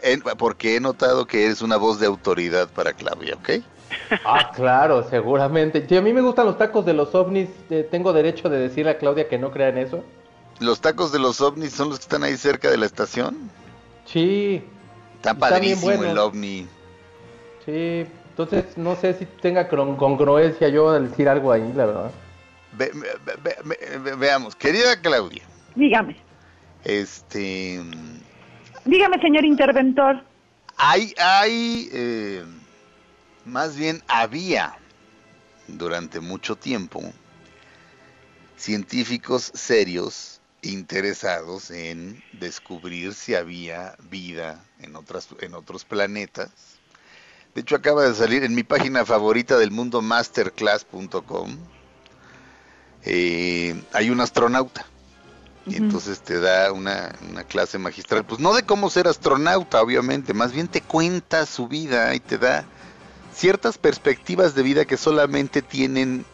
[0.03, 3.63] eh, porque he notado que eres una voz de autoridad para Claudia, ¿ok?
[4.25, 5.85] Ah, claro, seguramente.
[5.87, 8.91] Si a mí me gustan los tacos de los ovnis, eh, ¿tengo derecho de decirle
[8.91, 10.03] a Claudia que no crea en eso?
[10.59, 13.49] ¿Los tacos de los ovnis son los que están ahí cerca de la estación?
[14.05, 14.63] Sí.
[15.15, 16.67] Está padrísimo el ovni.
[17.65, 22.11] Sí, Entonces, no sé si tenga congruencia yo al decir algo ahí, la verdad.
[24.17, 25.43] veamos, querida Claudia.
[25.75, 26.17] Dígame.
[26.83, 27.81] Este.
[28.85, 30.23] Dígame, señor interventor.
[30.77, 32.43] Hay, hay, eh,
[33.45, 34.77] más bien había
[35.67, 37.01] durante mucho tiempo
[38.57, 46.49] científicos serios interesados en descubrir si había vida en, otras, en otros planetas.
[47.55, 51.57] De hecho, acaba de salir en mi página favorita del mundo, masterclass.com.
[53.03, 54.85] Eh, hay un astronauta
[55.65, 57.13] y entonces te da una,
[57.47, 62.15] clase magistral, pues no de cómo ser astronauta, obviamente, más bien te cuenta su vida
[62.15, 62.65] y te da
[63.41, 66.25] ciertas perspectivas de vida que solamente tienen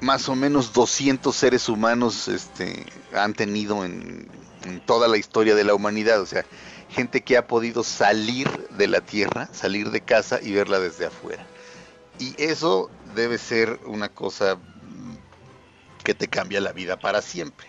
[0.00, 4.28] más o menos 200 seres humanos este, han tenido en,
[4.84, 6.44] toda la historia de la humanidad, o sea,
[6.90, 11.46] gente que ha podido salir de la Tierra, salir de casa y verla desde afuera.
[12.18, 14.58] Y eso debe ser una cosa
[16.02, 17.68] que te cambia la vida para siempre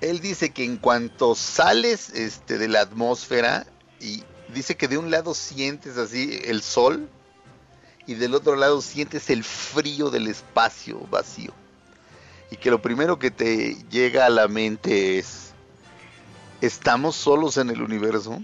[0.00, 3.66] él dice que en cuanto sales este, de la atmósfera
[4.00, 7.08] y dice que de un lado sientes así el sol
[8.06, 11.52] y del otro lado sientes el frío del espacio vacío.
[12.50, 15.52] Y que lo primero que te llega a la mente es,
[16.60, 18.42] ¿estamos solos en el universo?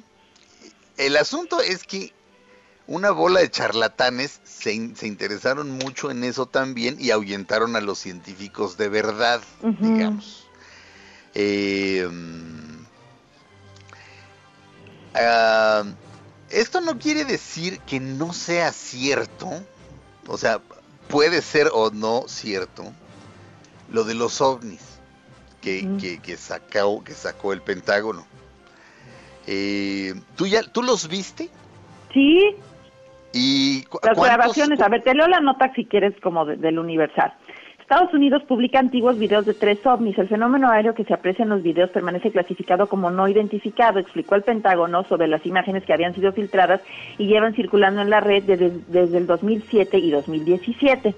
[0.96, 2.12] El asunto es que
[2.86, 7.98] una bola de charlatanes se, se interesaron mucho en eso también y ahuyentaron a los
[7.98, 10.46] científicos de verdad, digamos.
[11.34, 12.08] Eh,
[15.14, 15.84] ah,
[16.50, 19.48] esto no quiere decir que no sea cierto,
[20.26, 20.60] o sea,
[21.08, 22.84] puede ser o no cierto,
[23.90, 25.00] lo de los ovnis
[25.60, 28.26] que, que, sacó, que sacó el Pentágono.
[29.46, 31.50] Eh, ¿tú, ya, ¿Tú los viste?
[32.12, 32.56] Sí.
[33.32, 37.34] Y Las grabaciones, a ver, te leo la nota si quieres como del Universal.
[37.90, 40.18] Estados Unidos publica antiguos videos de tres ovnis.
[40.18, 44.34] El fenómeno aéreo que se aprecia en los videos permanece clasificado como no identificado, explicó
[44.34, 46.82] el Pentágono sobre las imágenes que habían sido filtradas
[47.16, 51.14] y llevan circulando en la red desde, desde el 2007 y 2017.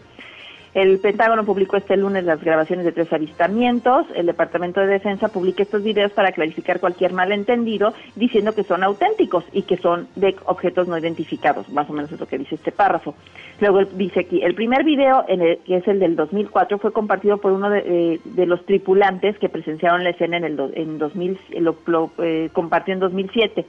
[0.73, 4.07] El Pentágono publicó este lunes las grabaciones de tres avistamientos.
[4.15, 9.45] El Departamento de Defensa publica estos videos para clarificar cualquier malentendido, diciendo que son auténticos
[9.53, 11.69] y que son de objetos no identificados.
[11.71, 13.17] Más o menos es lo que dice este párrafo.
[13.61, 17.51] Luego dice aquí, el primer video, en que es el del 2004, fue compartido por
[17.51, 22.49] uno de, eh, los tripulantes que presenciaron la escena en el en 2000, lo, eh,
[22.53, 23.67] compartió en 2007.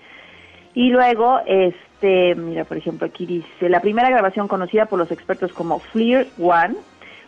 [0.76, 5.52] Y luego, este, mira, por ejemplo, aquí dice, la primera grabación conocida por los expertos
[5.52, 6.76] como FLIR One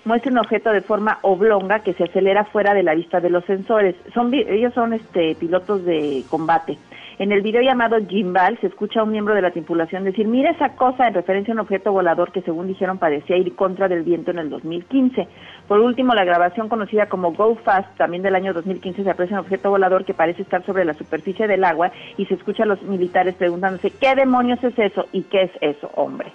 [0.06, 3.46] muestra un objeto de forma oblonga que se acelera fuera de la vista de los
[3.46, 3.96] sensores.
[4.13, 6.78] Son, ellos son este, pilotos de combate.
[7.20, 10.50] En el video llamado Gimbal se escucha a un miembro de la tripulación decir, mira
[10.50, 14.02] esa cosa en referencia a un objeto volador que según dijeron parecía ir contra del
[14.02, 15.28] viento en el 2015.
[15.68, 19.46] Por último, la grabación conocida como Go Fast, también del año 2015, se aprecia un
[19.46, 22.82] objeto volador que parece estar sobre la superficie del agua y se escucha a los
[22.82, 25.06] militares preguntándose, ¿qué demonios es eso?
[25.12, 26.32] ¿Y qué es eso, hombre?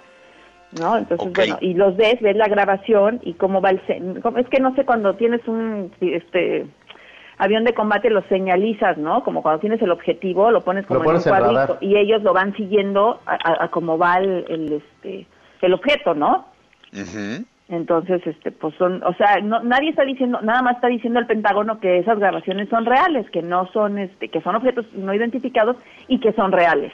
[0.77, 0.97] ¿No?
[0.97, 3.81] Entonces, bueno, y los ves, ves la grabación y cómo va el...
[4.37, 6.67] Es que no sé, cuando tienes un este
[7.37, 9.23] avión de combate lo señalizas, ¿no?
[9.23, 12.55] Como cuando tienes el objetivo, lo pones como en un cuadrito y ellos lo van
[12.55, 15.25] siguiendo a, cómo va el, este
[15.61, 16.45] el objeto, ¿no?
[17.69, 21.27] Entonces, este, pues son, o sea, no, nadie está diciendo, nada más está diciendo el
[21.27, 25.77] Pentágono que esas grabaciones son reales, que no son, este, que son objetos no identificados
[26.07, 26.91] y que son reales,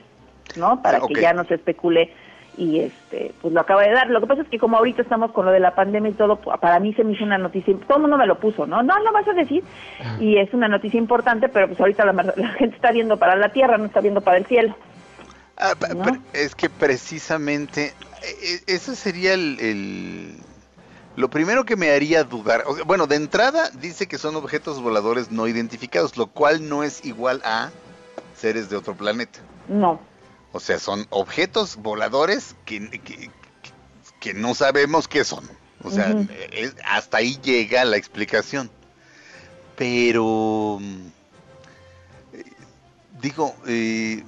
[0.57, 0.81] ¿no?
[0.81, 2.11] Para que ya no se especule
[2.57, 4.09] y este pues lo acaba de dar.
[4.09, 6.37] Lo que pasa es que como ahorita estamos con lo de la pandemia y todo,
[6.37, 8.83] para mí se me hizo una noticia, todo el mundo me lo puso, ¿no?
[8.83, 9.63] No, no vas a decir,
[10.19, 13.77] y es una noticia importante, pero pues ahorita la, gente está viendo para la tierra,
[13.77, 14.75] no está viendo para el cielo.
[15.57, 15.73] Ah,
[16.33, 20.35] es que precisamente e, e, ese sería el,
[21.15, 25.47] Lo primero que me haría dudar, bueno, de entrada dice que son objetos voladores no
[25.47, 27.69] identificados, lo cual no es igual a
[28.35, 29.39] seres de otro planeta.
[29.67, 29.99] No.
[30.55, 32.89] O sea, son objetos voladores que,
[34.21, 35.43] que, no sabemos qué son.
[35.83, 36.15] O sea,
[36.85, 38.71] hasta ahí llega la explicación.
[39.75, 40.79] Pero,
[43.21, 44.23] digo, eh,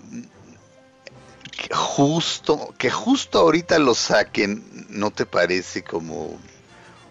[1.49, 6.37] que justo, que justo ahorita lo saquen, ¿no te parece como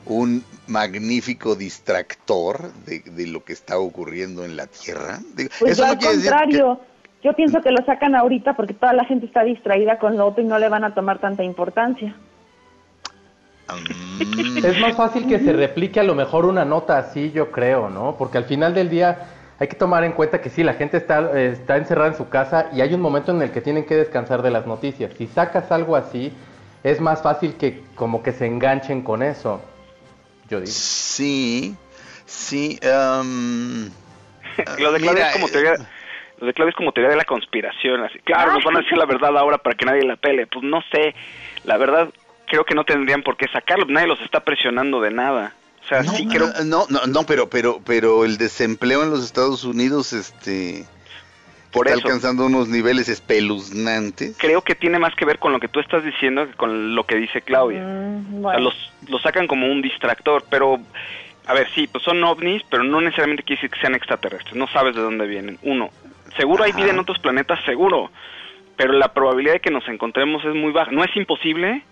[0.05, 5.23] un magnífico distractor de, lo que está ocurriendo en la Tierra?
[5.59, 6.83] Pues al contrario.
[7.27, 10.45] Yo pienso que lo sacan ahorita porque toda la gente está distraída con lo otro
[10.45, 12.15] y no le van a tomar tanta importancia.
[13.69, 14.65] Mm.
[14.65, 18.15] Es más fácil que se replique a lo mejor una nota así, yo creo, ¿no?
[18.17, 19.27] Porque al final del día
[19.59, 22.69] hay que tomar en cuenta que sí, la gente está, está encerrada en su casa
[22.73, 25.11] y hay un momento en el que tienen que descansar de las noticias.
[25.19, 26.33] Si sacas algo así,
[26.85, 29.61] es más fácil que como que se enganchen con eso.
[30.49, 30.71] Yo digo.
[30.73, 31.75] Sí,
[32.25, 32.79] sí.
[32.85, 33.91] Um,
[34.79, 35.75] lo de Claudia es como eh, teoría,
[36.39, 38.19] lo de Claudia es como teoría de la conspiración, así.
[38.21, 40.47] Claro, nos van a decir la verdad ahora para que nadie la pele.
[40.47, 41.15] Pues no sé,
[41.65, 42.09] la verdad
[42.47, 45.55] creo que no tendrían por qué sacarlo, nadie los está presionando de nada.
[45.85, 49.25] O sea, no, sí creo no, no, no, pero pero pero el desempleo en los
[49.25, 50.85] Estados Unidos este
[51.73, 54.37] por está alcanzando unos niveles espeluznantes.
[54.39, 57.05] Creo que tiene más que ver con lo que tú estás diciendo que con lo
[57.05, 57.83] que dice Claudia.
[57.83, 60.81] Mm, o sea, los, los sacan como un distractor, pero
[61.47, 64.57] a ver, sí, pues son ovnis, pero no necesariamente quiere decir que sean extraterrestres.
[64.57, 65.59] No sabes de dónde vienen.
[65.63, 65.91] Uno,
[66.37, 68.11] seguro hay vida en otros planetas, seguro.
[68.77, 70.91] Pero la probabilidad de que nos encontremos es muy baja.
[70.91, 71.83] No es imposible,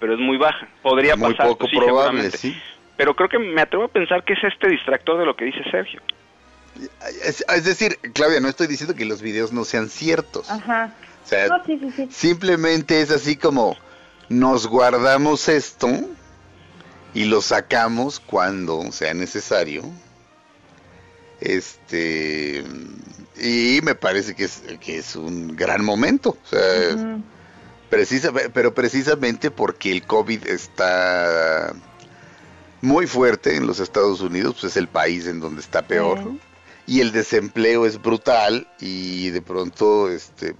[0.00, 0.68] pero es muy baja.
[0.82, 1.48] Podría muy pasar.
[1.48, 2.60] poco probable, sí.
[2.96, 5.62] Pero creo que me atrevo a pensar que es este distractor de lo que dice
[5.70, 6.02] Sergio.
[7.24, 10.50] Es, decir, Claudia, no estoy diciendo que los videos no sean ciertos.
[10.50, 10.92] Ajá.
[11.24, 11.48] O sea,
[12.10, 13.76] simplemente es así como
[14.28, 15.88] nos guardamos esto
[17.14, 19.82] y lo sacamos cuando sea necesario.
[21.40, 22.64] Este
[23.40, 26.36] y me parece que es, que es un gran momento.
[26.44, 27.20] O sea,
[27.88, 31.72] precisa, pero precisamente porque el COVID está
[32.80, 36.18] muy fuerte en los Estados Unidos, pues es el país en donde está peor.
[36.86, 40.56] Y el desempleo es brutal y de pronto, este,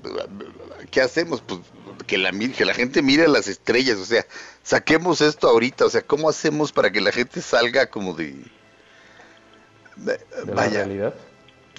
[0.90, 1.40] ¿qué hacemos?
[1.40, 1.60] Pues
[2.06, 4.26] que la, que la gente mire las estrellas, o sea,
[4.62, 8.34] saquemos esto ahorita, o sea, ¿cómo hacemos para que la gente salga como de...
[9.98, 10.18] ¿De
[10.52, 11.14] vaya, la realidad?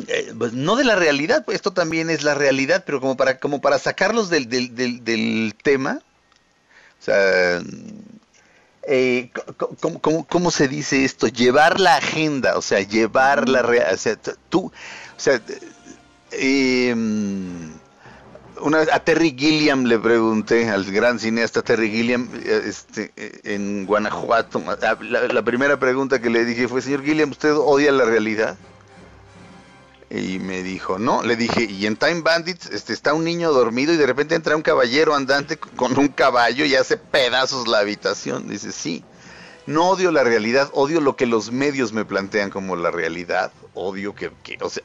[0.08, 3.40] Eh, pues no de la realidad, pues esto también es la realidad, pero como para,
[3.40, 6.02] como para sacarlos del, del, del, del tema,
[7.00, 7.62] o sea,
[8.84, 9.30] eh,
[10.30, 11.28] ¿cómo, se dice esto?
[11.28, 13.62] Llevar la agenda, o sea, llevar la...
[13.62, 14.18] O sea,
[14.50, 15.42] tú, o sea,
[16.32, 16.96] eh,
[18.62, 23.12] una vez a Terry Gilliam le pregunté, al gran cineasta Terry Gilliam, este,
[23.44, 24.62] en Guanajuato,
[25.02, 28.58] la, primera pregunta que le dije fue, señor Gilliam, ¿usted odia la realidad?
[30.10, 33.94] Y me dijo, no, le dije, y en Time Bandits este, está un niño dormido
[33.94, 38.48] y de repente entra un caballero andante con un caballo y hace pedazos la habitación.
[38.50, 39.04] Dice, sí,
[39.70, 43.52] no odio la realidad, odio lo que los medios me plantean como la realidad.
[43.76, 44.32] Odio que,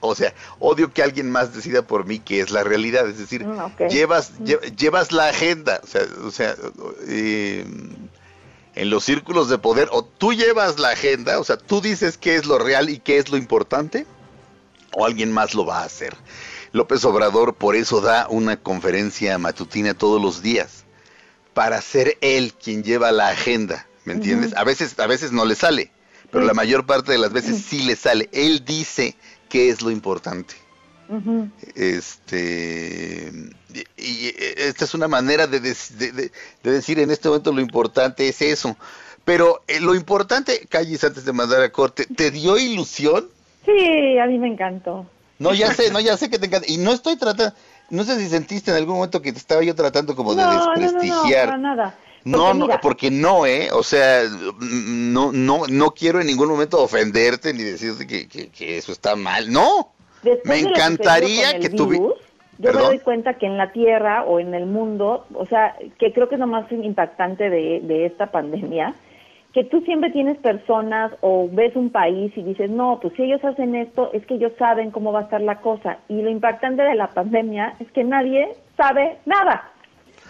[0.00, 3.08] o, sea, odio que alguien más decida por mí que es la realidad.
[3.08, 4.44] Es decir, mm, llevas, mm.
[4.76, 5.80] llevas la agenda.
[5.82, 6.54] O sea, o sea
[7.08, 7.64] eh,
[8.74, 12.36] en los círculos de poder, o tú llevas la agenda, o sea, tú dices qué
[12.36, 14.06] es lo real y qué es lo importante,
[14.92, 16.14] o alguien más lo va a hacer.
[16.72, 20.84] López Obrador por eso da una conferencia matutina todos los días,
[21.54, 24.54] para ser él quien lleva la agenda, ¿me entiendes?
[24.56, 25.90] A veces a veces no le sale,
[26.30, 28.28] pero la mayor parte de las veces sí le sale.
[28.32, 29.16] Él dice
[29.48, 30.54] qué es lo importante.
[31.74, 33.30] Este
[33.96, 36.30] y, esta es una manera de, de,
[36.62, 38.76] decir en este momento lo importante es eso.
[39.24, 43.28] Pero eh, lo importante, Calles, antes de mandar a corte, ¿te dio ilusión
[43.64, 45.06] Sí, a mí me encantó.
[45.38, 46.70] No, ya sé, no, ya sé que te encanta.
[46.70, 47.54] Y no estoy tratando,
[47.90, 51.48] no sé si sentiste en algún momento que te estaba yo tratando como de desprestigiar.
[51.48, 51.94] No, no, no, nada.
[52.24, 53.68] No, no, porque no, ¿eh?
[53.72, 54.22] O sea,
[54.60, 59.52] no, no, no quiero en ningún momento ofenderte ni decirte que, que, eso está mal.
[59.52, 59.92] No,
[60.44, 62.14] me encantaría que tuvieras...
[62.58, 66.12] Yo me doy cuenta que en la Tierra o en el mundo, o sea, que
[66.12, 68.94] creo que es lo más impactante de, de esta pandemia,
[69.52, 73.44] que tú siempre tienes personas o ves un país y dices, no, pues si ellos
[73.44, 75.98] hacen esto, es que ellos saben cómo va a estar la cosa.
[76.08, 79.70] Y lo impactante de la pandemia es que nadie sabe nada.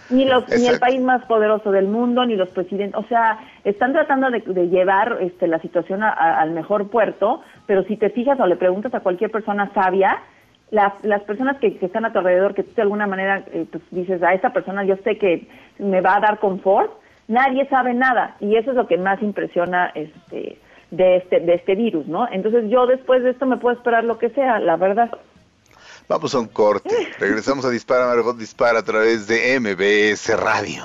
[0.09, 2.99] Ni, los, ni el país más poderoso del mundo, ni los presidentes.
[2.99, 8.11] O sea, están tratando de, llevar este, la situación al mejor puerto, pero si te
[8.11, 10.19] fijas o le preguntas a cualquier persona sabia,
[10.71, 13.83] las, las personas que, están a tu alrededor, que tú de alguna manera eh, pues,
[13.91, 15.47] dices, a esa persona yo sé que
[15.79, 16.91] me va a dar confort,
[17.27, 20.59] nadie sabe nada y eso es lo que más impresiona este
[20.91, 22.27] de este de este virus, ¿no?
[22.31, 25.11] Entonces yo después de esto me puedo esperar lo que sea, la verdad.
[26.07, 27.13] Vamos a un corte.
[27.19, 30.83] Regresamos a Dispara Margot Dispara a través de MBS Radio.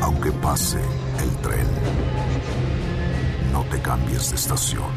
[0.00, 0.78] Aunque pase
[3.82, 4.90] cambies de estación.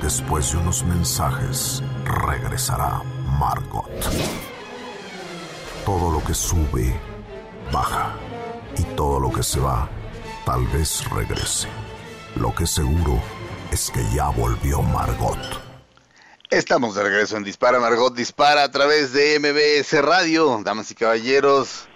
[0.00, 3.02] Después de unos mensajes, regresará
[3.38, 3.90] Margot.
[5.86, 6.92] Todo lo que sube,
[7.72, 8.12] baja.
[8.76, 9.88] Y todo lo que se va,
[10.44, 11.68] tal vez regrese.
[12.34, 13.22] Lo que seguro
[13.70, 15.38] es que ya volvió Margot.
[16.50, 20.60] Estamos de regreso en Dispara Margot Dispara a través de MBS Radio.
[20.64, 21.86] Damas y caballeros,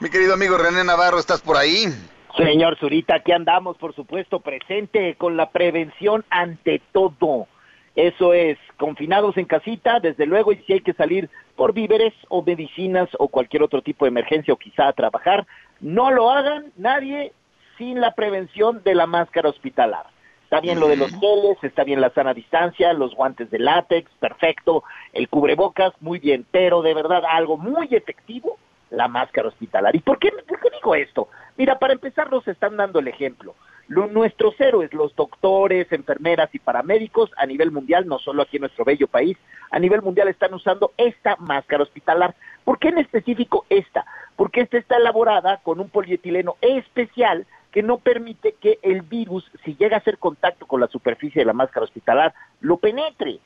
[0.00, 1.94] mi querido amigo René Navarro, ¿estás por ahí?
[2.38, 7.48] Señor Zurita, aquí andamos, por supuesto, presente con la prevención ante todo.
[7.96, 12.42] Eso es, confinados en casita, desde luego, y si hay que salir por víveres o
[12.42, 15.46] medicinas o cualquier otro tipo de emergencia o quizá a trabajar,
[15.80, 17.32] no lo hagan nadie
[17.78, 20.06] sin la prevención de la máscara hospitalar.
[20.44, 24.10] Está bien lo de los geles, está bien la sana distancia, los guantes de látex,
[24.20, 28.58] perfecto, el cubrebocas, muy bien, pero de verdad algo muy efectivo,
[28.90, 29.96] la máscara hospitalar.
[29.96, 31.28] ¿Y por qué, por qué digo esto?
[31.56, 33.54] Mira, para empezar nos están dando el ejemplo.
[33.88, 38.84] Nuestros héroes, los doctores, enfermeras y paramédicos a nivel mundial, no solo aquí en nuestro
[38.84, 39.36] bello país,
[39.70, 42.34] a nivel mundial están usando esta máscara hospitalar.
[42.64, 44.04] ¿Por qué en específico esta?
[44.34, 49.76] Porque esta está elaborada con un polietileno especial que no permite que el virus, si
[49.76, 53.38] llega a hacer contacto con la superficie de la máscara hospitalar, lo penetre.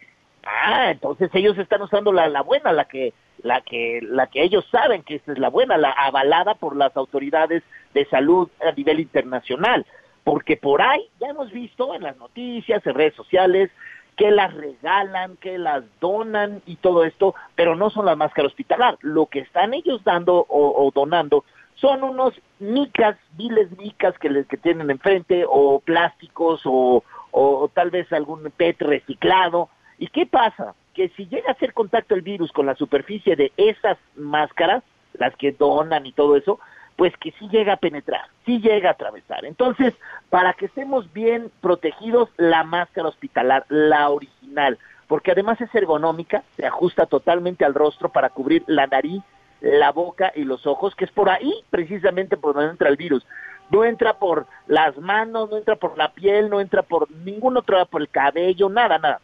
[0.44, 3.12] Ah, entonces ellos están usando la, la buena, la que,
[3.42, 6.96] la que, la que ellos saben que esta es la buena, la avalada por las
[6.96, 7.62] autoridades
[7.92, 9.84] de salud a nivel internacional.
[10.24, 13.70] Porque por ahí ya hemos visto en las noticias, en redes sociales,
[14.16, 18.98] que las regalan, que las donan y todo esto, pero no son la máscara hospitalar.
[19.00, 21.44] Lo que están ellos dando o, o donando
[21.80, 27.90] son unos micas, viles micas que, les, que tienen enfrente, o plásticos, o, o, tal
[27.90, 29.70] vez algún PET reciclado.
[29.98, 30.74] ¿Y qué pasa?
[30.94, 34.82] Que si llega a hacer contacto el virus con la superficie de esas máscaras,
[35.14, 36.60] las que donan y todo eso,
[37.00, 39.46] pues que sí llega a penetrar, sí llega a atravesar.
[39.46, 39.94] Entonces,
[40.28, 44.78] para que estemos bien protegidos, la máscara hospitalar, la original,
[45.08, 49.22] porque además es ergonómica, se ajusta totalmente al rostro para cubrir la nariz,
[49.62, 53.26] la boca y los ojos, que es por ahí precisamente por donde entra el virus.
[53.70, 57.82] No entra por las manos, no entra por la piel, no entra por ningún otro,
[57.86, 59.22] por el cabello, nada, nada.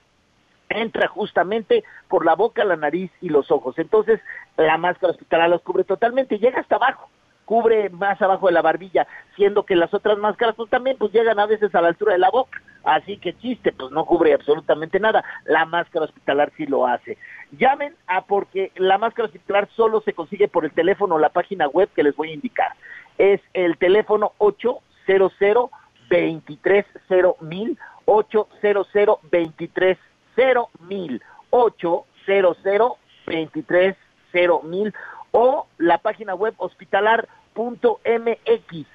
[0.70, 3.78] Entra justamente por la boca, la nariz y los ojos.
[3.78, 4.18] Entonces,
[4.56, 7.10] la máscara hospitalaria los cubre totalmente y llega hasta abajo
[7.46, 11.38] cubre más abajo de la barbilla, siendo que las otras máscaras pues también pues llegan
[11.38, 15.00] a veces a la altura de la boca, así que chiste, pues no cubre absolutamente
[15.00, 17.16] nada, la máscara hospitalar sí lo hace.
[17.52, 21.68] Llamen a porque la máscara hospitalar solo se consigue por el teléfono o la página
[21.68, 22.74] web que les voy a indicar.
[23.16, 24.82] Es el teléfono 800
[26.08, 32.56] 230 mil 800 230 mil 800
[33.26, 34.92] 230 mil
[35.38, 37.28] o la página web hospitalar.mx,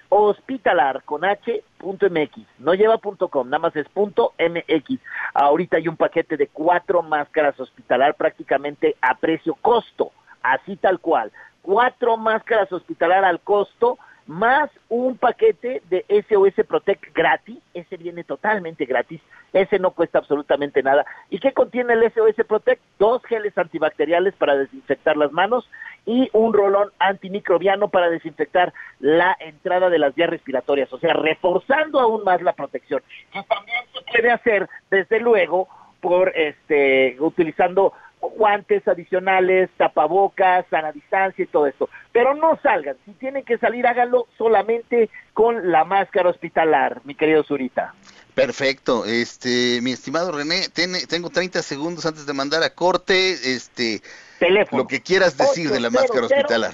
[0.09, 4.99] hospitalar con h.mx, no lleva punto .com, nada más es punto .mx.
[5.35, 11.31] Ahorita hay un paquete de cuatro máscaras hospitalar prácticamente a precio costo, así tal cual.
[11.61, 13.99] Cuatro máscaras hospitalar al costo
[14.31, 19.21] más un paquete de SOS Protect gratis, ese viene totalmente gratis,
[19.51, 21.05] ese no cuesta absolutamente nada.
[21.29, 22.81] ¿Y qué contiene el SOS Protect?
[22.97, 25.69] Dos geles antibacteriales para desinfectar las manos
[26.05, 31.99] y un rolón antimicrobiano para desinfectar la entrada de las vías respiratorias, o sea, reforzando
[31.99, 33.03] aún más la protección.
[33.33, 35.67] Y también se puede hacer, desde luego,
[35.99, 41.89] por este utilizando guantes adicionales, tapabocas, sana distancia y todo esto.
[42.11, 47.43] Pero no salgan, si tienen que salir, háganlo solamente con la máscara hospitalar, mi querido
[47.43, 47.93] Zurita.
[48.35, 50.69] Perfecto, este, mi estimado René,
[51.09, 54.01] tengo 30 segundos antes de mandar a corte, este,
[54.39, 54.83] Teléfono.
[54.83, 56.71] lo que quieras decir de la máscara hospitalar.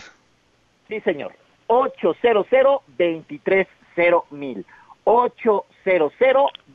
[0.87, 1.33] Sí, señor,
[1.67, 3.69] 800 230
[4.31, 4.65] mil,
[5.03, 6.13] 800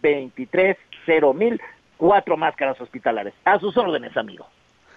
[0.03, 1.61] 230 mil,
[1.97, 3.33] cuatro máscaras hospitalares.
[3.45, 4.49] A sus órdenes, amigo.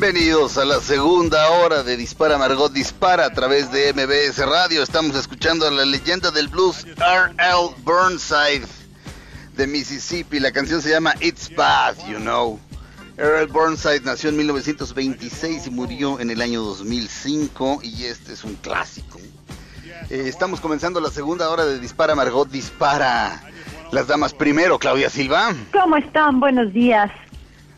[0.00, 4.82] Bienvenidos a la segunda hora de Dispara Margot Dispara a través de MBS Radio.
[4.82, 7.74] Estamos escuchando a la leyenda del blues R.L.
[7.84, 8.66] Burnside
[9.58, 10.40] de Mississippi.
[10.40, 12.58] La canción se llama It's Bad, You Know.
[13.18, 13.52] R.L.
[13.52, 19.18] Burnside nació en 1926 y murió en el año 2005 y este es un clásico.
[20.08, 23.38] Eh, estamos comenzando la segunda hora de Dispara Margot Dispara.
[23.92, 25.52] Las damas primero, Claudia Silva.
[25.74, 26.40] ¿Cómo están?
[26.40, 27.10] Buenos días.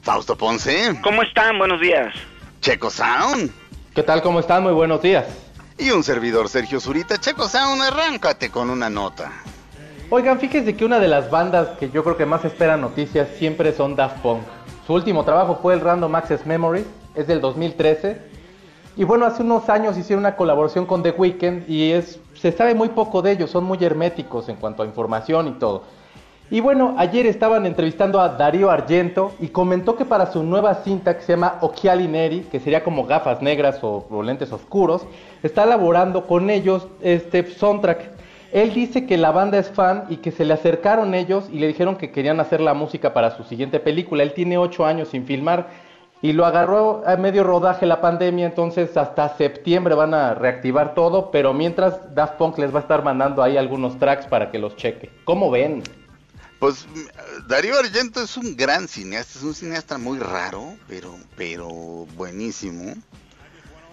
[0.03, 0.99] Fausto Ponce.
[1.01, 1.59] ¿Cómo están?
[1.59, 2.13] Buenos días.
[2.61, 3.53] Checo Sound.
[3.95, 4.21] ¿Qué tal?
[4.21, 4.65] ¿Cómo están?
[4.65, 5.27] Muy buenos días.
[5.79, 7.19] Y un servidor, Sergio Zurita.
[7.19, 9.31] Checo Sound, arráncate con una nota.
[10.11, 13.73] Oigan, fíjense que una de las bandas que yo creo que más esperan noticias siempre
[13.73, 14.43] son Daft Punk.
[14.89, 16.85] Su último trabajo fue el Random Access Memory,
[17.15, 18.21] es del 2013.
[18.97, 22.75] Y bueno, hace unos años hicieron una colaboración con The Weeknd y es, se sabe
[22.75, 25.85] muy poco de ellos, son muy herméticos en cuanto a información y todo.
[26.53, 31.17] Y bueno, ayer estaban entrevistando a Darío Argento y comentó que para su nueva cinta
[31.17, 35.07] que se llama Occhiali Neri, que sería como gafas negras o, o lentes oscuros,
[35.43, 38.11] está elaborando con ellos este soundtrack.
[38.53, 41.69] Él dice que la banda es fan y que se le acercaron ellos y le
[41.69, 44.23] dijeron que querían hacer la música para su siguiente película.
[44.23, 45.69] Él tiene ocho años sin filmar
[46.21, 51.31] y lo agarró a medio rodaje la pandemia, entonces hasta septiembre van a reactivar todo,
[51.31, 54.77] pero mientras Daft Punk les va a estar mandando ahí algunos tracks para que los
[54.77, 55.09] cheque.
[55.25, 55.83] ¿Cómo ven?
[56.63, 56.87] Pues
[57.49, 61.67] Darío Argento es un gran cineasta, es un cineasta muy raro, pero, pero
[62.15, 62.95] buenísimo.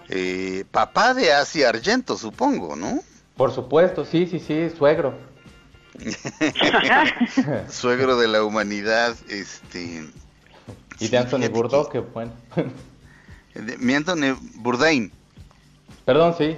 [0.07, 2.99] Eh, papá de Asia Argento, supongo, ¿no?
[3.35, 5.15] Por supuesto, sí, sí, sí, suegro.
[7.71, 10.07] suegro de la humanidad, este.
[10.99, 12.33] Y de Anthony Bourdain, que bueno.
[13.79, 15.11] Mi Anthony Bourdain.
[16.05, 16.55] Perdón, sí.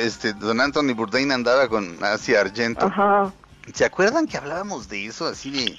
[0.00, 2.86] Este, don Anthony Bourdain andaba con Asia Argento.
[2.86, 3.32] Ajá.
[3.74, 5.26] ¿Se acuerdan que hablábamos de eso?
[5.26, 5.78] Así de,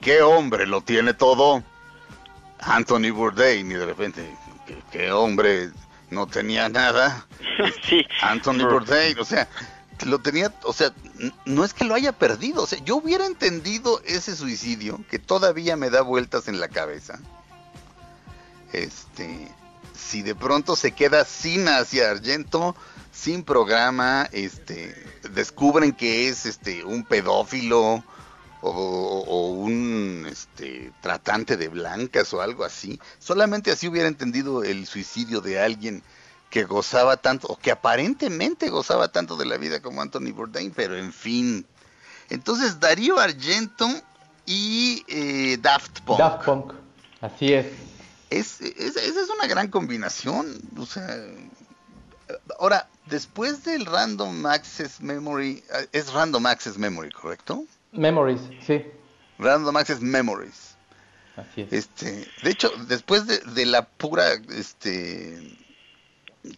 [0.00, 1.62] ¿qué hombre lo tiene todo?
[2.60, 4.34] Anthony Bourdain, y de repente,
[4.66, 5.70] ¿qué, qué hombre
[6.10, 7.26] no tenía nada?
[7.88, 8.04] sí.
[8.22, 9.48] Anthony Bourdain, o sea,
[10.04, 10.92] lo tenía, o sea,
[11.44, 15.76] no es que lo haya perdido, o sea, yo hubiera entendido ese suicidio que todavía
[15.76, 17.18] me da vueltas en la cabeza.
[18.72, 19.48] Este,
[19.96, 22.76] si de pronto se queda sin hacia Argento,
[23.12, 24.94] sin programa, este,
[25.28, 28.04] descubren que es este un pedófilo
[28.62, 33.00] o, o, un este tratante de blancas o algo así.
[33.18, 36.02] Solamente así hubiera entendido el suicidio de alguien
[36.50, 40.96] que gozaba tanto, o que aparentemente gozaba tanto de la vida como Anthony Bourdain, pero
[40.96, 41.66] en fin.
[42.30, 43.88] Entonces Darío Argento
[44.46, 46.18] y eh, Daft Punk.
[46.18, 46.72] Daft Punk,
[47.20, 47.66] así es.
[48.30, 48.96] Es, es.
[48.96, 51.06] Esa es una gran combinación, o sea...
[52.58, 57.64] Ahora, después del Random Access Memory, es Random Access Memory, ¿correcto?
[57.92, 58.84] Memories, sí.
[59.38, 60.76] Random Access Memories.
[61.36, 61.72] Así es.
[61.72, 65.58] Este, de hecho, después de, de la pura este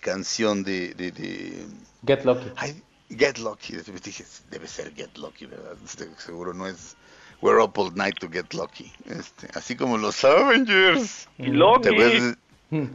[0.00, 1.66] canción de, de, de...
[2.06, 2.52] Get Lucky.
[2.56, 3.74] Ay, Get Lucky,
[4.04, 5.76] dije, debe ser Get Lucky, ¿verdad?
[5.84, 6.96] Este, seguro no es
[7.40, 8.92] We're Up All Night to Get Lucky.
[9.06, 11.28] Este, así como los Avengers.
[11.38, 11.82] Y Lucky.
[11.82, 12.36] ¿Te acuerdas,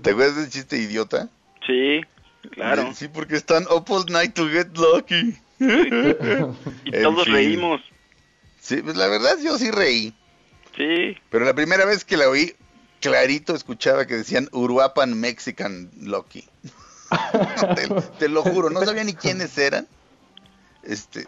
[0.01, 1.29] ¿Te acuerdas del chiste idiota?
[1.65, 2.01] Sí,
[2.51, 2.93] claro.
[2.93, 5.37] Sí, porque están Up All Night to Get Lucky.
[5.59, 7.33] y todos fin.
[7.33, 7.81] reímos.
[8.59, 10.13] Sí, pues la verdad yo sí reí.
[10.75, 11.17] Sí.
[11.29, 12.55] Pero la primera vez que la oí,
[13.01, 16.47] clarito escuchaba que decían Uruapan Mexican Lucky.
[17.75, 17.87] te,
[18.19, 19.87] te, lo juro, no sabía ni quiénes eran.
[20.83, 21.25] Este,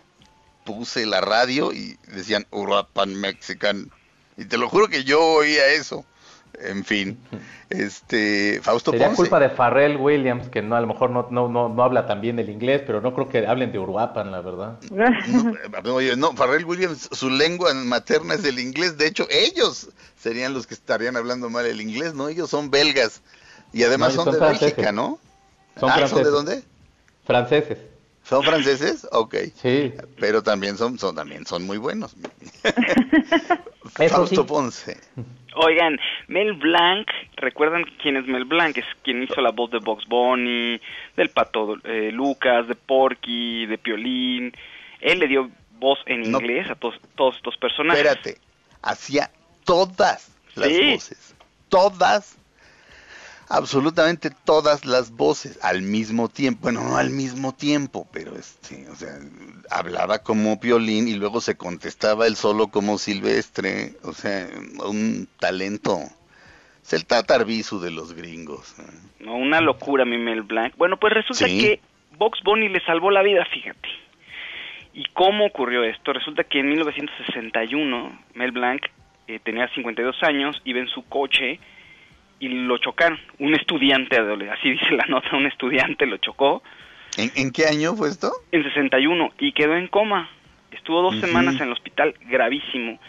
[0.66, 3.92] puse la radio y decían Uruapan Mexican.
[4.38, 6.06] Y te lo juro que yo oía eso.
[6.62, 7.18] En fin,
[7.70, 9.24] este Fausto Sería Ponce.
[9.24, 12.22] culpa de Farrell Williams, que no a lo mejor no, no, no, no habla tan
[12.22, 14.80] bien el inglés, pero no creo que hablen de Uruapan, la verdad.
[15.84, 18.98] No, oye, no, Farrell Williams, su lengua materna es el inglés.
[18.98, 22.30] De hecho, ellos serían los que estarían hablando mal el inglés, ¿no?
[22.30, 23.22] Ellos son belgas.
[23.74, 24.76] Y además son, son de franceses.
[24.76, 25.20] Bélgica, ¿no?
[25.80, 26.64] Son ah, ¿son de dónde?
[27.26, 27.80] Franceses.
[28.24, 29.08] ¿Son franceses?
[29.12, 29.36] Ok.
[29.62, 29.94] Sí.
[30.20, 32.16] Pero también son, son, también son muy buenos.
[34.10, 34.48] Fausto sí.
[34.48, 34.98] Ponce.
[35.56, 38.78] Oigan, Mel Blanc, ¿recuerdan quién es Mel Blanc?
[38.78, 40.80] Es quien hizo la voz de Box Bunny,
[41.16, 44.54] del Pato eh, Lucas, de Porky, de Piolín.
[45.00, 45.50] Él le dio
[45.80, 46.40] voz en No.
[46.40, 48.00] inglés a todos, todos estos personajes.
[48.06, 48.38] Espérate,
[48.82, 49.30] hacía
[49.66, 50.92] todas las Sí.
[50.92, 51.36] voces.
[51.70, 52.38] Todas,
[53.50, 56.62] absolutamente todas las voces al mismo tiempo.
[56.64, 59.18] Bueno, no al mismo tiempo, pero este, o sea,
[59.70, 63.94] hablaba como Piolín y luego se contestaba él solo como Silvestre.
[64.04, 64.48] O sea,
[64.86, 66.00] un talento.
[66.84, 68.76] Es el tatarbisu de los gringos.
[68.80, 68.84] ¿eh?
[69.22, 70.76] No, una locura mi Mel Blanc.
[70.78, 71.60] Bueno, pues resulta Sí.
[71.60, 71.80] que
[72.18, 73.90] Box Bunny le salvó la vida, fíjate.
[74.94, 76.14] ¿Y cómo ocurrió esto?
[76.14, 78.82] Resulta que en 1961 Mel Blanc
[79.28, 81.60] eh, tenía 52 años, iba en su coche
[82.40, 83.20] y lo chocaron.
[83.40, 86.64] Un estudiante, así dice la nota, un estudiante lo chocó.
[87.18, 88.32] ¿En, qué año fue esto?
[88.52, 90.30] En 61 y quedó en coma.
[90.72, 93.00] Estuvo dos semanas en el hospital, gravísimo.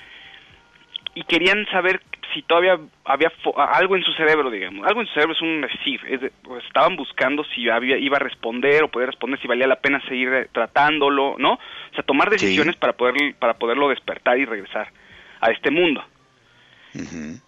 [1.15, 2.01] Y querían saber
[2.33, 3.33] si todavía había
[3.73, 4.87] algo en su cerebro, digamos.
[4.87, 6.01] Algo en su cerebro es un decir.
[6.43, 10.01] Pues, estaban buscando si había, iba a responder o podía responder, si valía la pena
[10.07, 11.55] seguir eh, tratándolo, ¿no?
[11.55, 14.93] O sea, tomar decisiones para, poder, para poderlo despertar y regresar
[15.41, 16.05] a este mundo.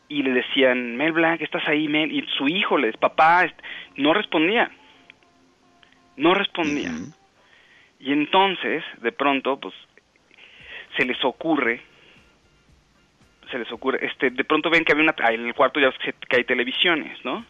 [0.08, 2.10] Y le decían, Mel Blanc, estás ahí, Mel.
[2.12, 3.46] Y su hijo le decía, papá,
[3.96, 4.70] no respondía.
[6.16, 6.92] No respondía.
[8.00, 9.74] Y entonces, de pronto, pues,
[10.96, 11.82] se les ocurre
[13.50, 15.90] se les ocurre, este, de pronto ven que había una, en el cuarto ya
[16.28, 17.44] que hay televisiones, ¿no?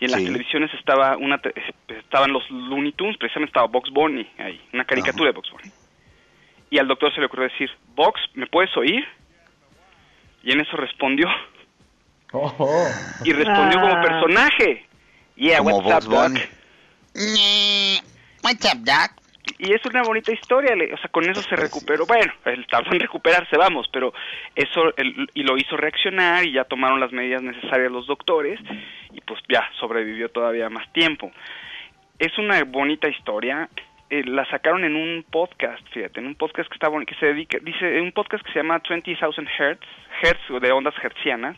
[0.00, 1.40] Y en las televisiones estaba una,
[1.88, 5.70] estaban los Looney Tunes, precisamente estaba Box Bunny ahí, una caricatura de Box Bunny.
[6.70, 9.04] Y al doctor se le ocurrió decir, Box, ¿me puedes oír?
[10.44, 11.28] Y en eso respondió.
[12.32, 12.88] Oh.
[13.24, 14.02] Y respondió como ah.
[14.02, 14.86] personaje.
[15.36, 16.32] Yeah, what's up, Doc?
[18.42, 19.18] What's up, Doc?
[19.58, 22.32] y es una bonita historia, o sea, con eso se recuperó, bueno,
[22.70, 24.12] tardó en recuperarse, vamos, pero
[24.54, 24.92] eso,
[25.34, 28.60] y lo hizo reaccionar y ya tomaron las medidas necesarias los doctores
[29.12, 31.32] y pues ya sobrevivió todavía más tiempo.
[32.18, 33.68] Es una bonita historia,
[34.10, 37.58] eh, la sacaron en un podcast, fíjate, en un podcast que está que se dedica,
[37.60, 39.86] dice, un podcast que se llama 20,000 Hertz,
[40.22, 41.56] Hertz de ondas hertzianas,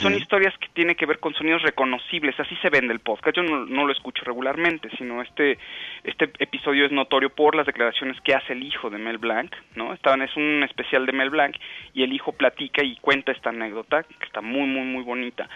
[0.00, 3.36] son historias que tienen que ver con sonidos reconocibles, así se vende el podcast.
[3.36, 5.58] Yo no, lo escucho regularmente, sino este
[6.04, 9.92] este episodio es notorio por las declaraciones que hace el hijo de Mel Blanc, ¿no?
[9.92, 11.56] Estaban es un especial de Mel Blanc
[11.94, 15.48] y el hijo platica y cuenta esta anécdota que está muy muy muy bonita.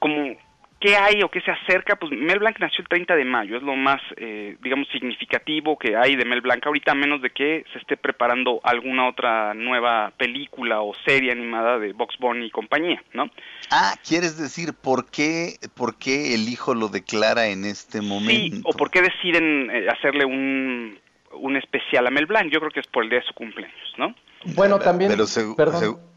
[0.00, 0.36] Como
[0.82, 1.94] ¿Qué hay o qué se acerca?
[1.94, 5.96] Pues Mel Blanc nació el 30 de mayo, es lo más, eh, digamos, significativo que
[5.96, 10.12] hay de Mel Blanc ahorita, a menos de que se esté preparando alguna otra nueva
[10.16, 13.30] película o serie animada de Box Bunny y compañía, ¿no?
[13.70, 18.56] Ah, ¿quieres decir por qué, por qué el hijo lo declara en este momento?
[18.56, 20.98] Sí, o por qué deciden eh, hacerle un,
[21.30, 23.94] un especial a Mel Blanc, yo creo que es por el día de su cumpleaños,
[23.98, 24.16] ¿no?
[24.56, 25.26] Bueno, también, pero
[25.56, 26.11] perdón.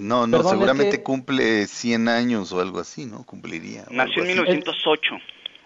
[0.00, 3.24] No, no, seguramente cumple 100 años o algo así, ¿no?
[3.24, 3.84] Cumpliría.
[3.90, 5.16] Nació en 1908.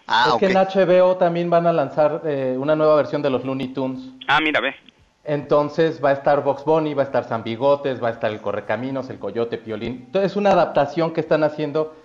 [0.07, 3.45] Ah, es que en HBO también van a lanzar eh, una nueva versión de los
[3.45, 4.01] Looney Tunes.
[4.27, 4.75] Ah, mira, ve.
[5.23, 8.41] Entonces va a estar Box Bunny, va a estar San Bigotes, va a estar el
[8.41, 10.03] Correcaminos, el Coyote, Piolín.
[10.07, 11.95] Entonces es una adaptación que están haciendo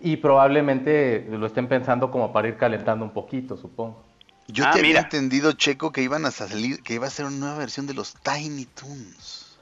[0.00, 4.02] y probablemente lo estén pensando como para ir calentando un poquito, supongo.
[4.48, 7.36] Yo ah, te había entendido, Checo, que iban a salir, que iba a ser una
[7.36, 9.58] nueva versión de los Tiny Toons.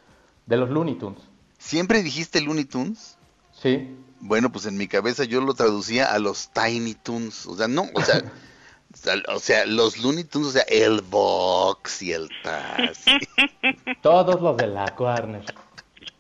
[0.47, 1.28] De los Looney Tunes.
[1.59, 3.19] ¿Siempre dijiste Looney Tunes?
[3.61, 3.97] Sí.
[4.21, 7.47] Bueno, pues en mi cabeza yo lo traducía a los Tiny Tunes.
[7.47, 8.23] O sea, no, o sea,
[9.29, 13.05] o sea, los Looney Tunes, o sea, el Box y el Taz.
[14.03, 15.45] Todos los de la Warner.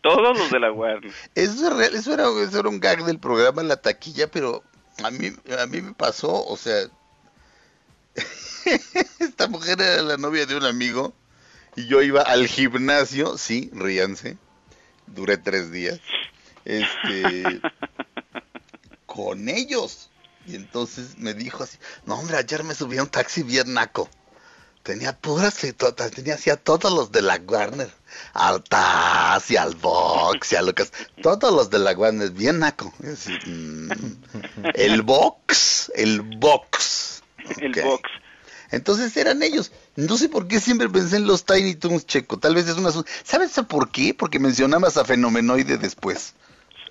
[0.02, 1.12] Todos los de la Warner.
[1.34, 4.62] Eso, eso, era, eso era un gag del programa La Taquilla, pero
[5.02, 6.88] a mí, a mí me pasó, o sea,
[9.20, 11.14] esta mujer era la novia de un amigo
[11.76, 14.36] y yo iba al gimnasio, sí, ríanse
[15.14, 16.00] duré tres días,
[16.64, 17.60] este,
[19.06, 20.10] con ellos.
[20.46, 24.08] Y entonces me dijo así, no hombre, ayer me subí a un taxi bien naco.
[24.82, 25.58] Tenía puras,
[26.14, 27.90] tenía así a todos los de la Warner,
[28.32, 30.92] al Taz y al Box y a Lucas,
[31.22, 32.94] todos los de la Warner, bien naco.
[33.44, 33.90] Mm,
[34.74, 37.22] el Box, el Box.
[37.58, 38.08] El Box.
[38.70, 39.72] Entonces eran ellos.
[39.96, 42.38] No sé por qué siempre pensé en los Tiny Toons, Checo.
[42.38, 42.90] Tal vez es una...
[43.22, 44.14] ¿Sabes por qué?
[44.14, 46.34] Porque mencionabas a Fenomenoide después.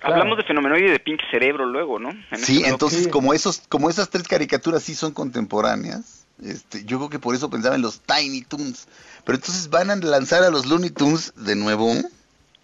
[0.02, 2.10] Hablamos de Fenomenoide y de Pink Cerebro luego, ¿no?
[2.34, 7.18] sí, entonces como esos como esas tres caricaturas sí son contemporáneas, este, yo creo que
[7.18, 8.86] por eso pensaba en los Tiny Toons.
[9.24, 11.92] Pero entonces van a lanzar a los Looney Tunes de nuevo.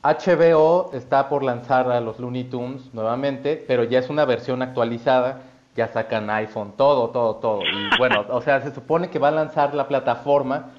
[0.03, 5.43] HBO está por lanzar a los Looney Tunes nuevamente, pero ya es una versión actualizada
[5.77, 7.61] ya sacan iPhone, todo, todo, todo.
[7.63, 10.71] Y bueno, o sea, se supone que va a lanzar la plataforma,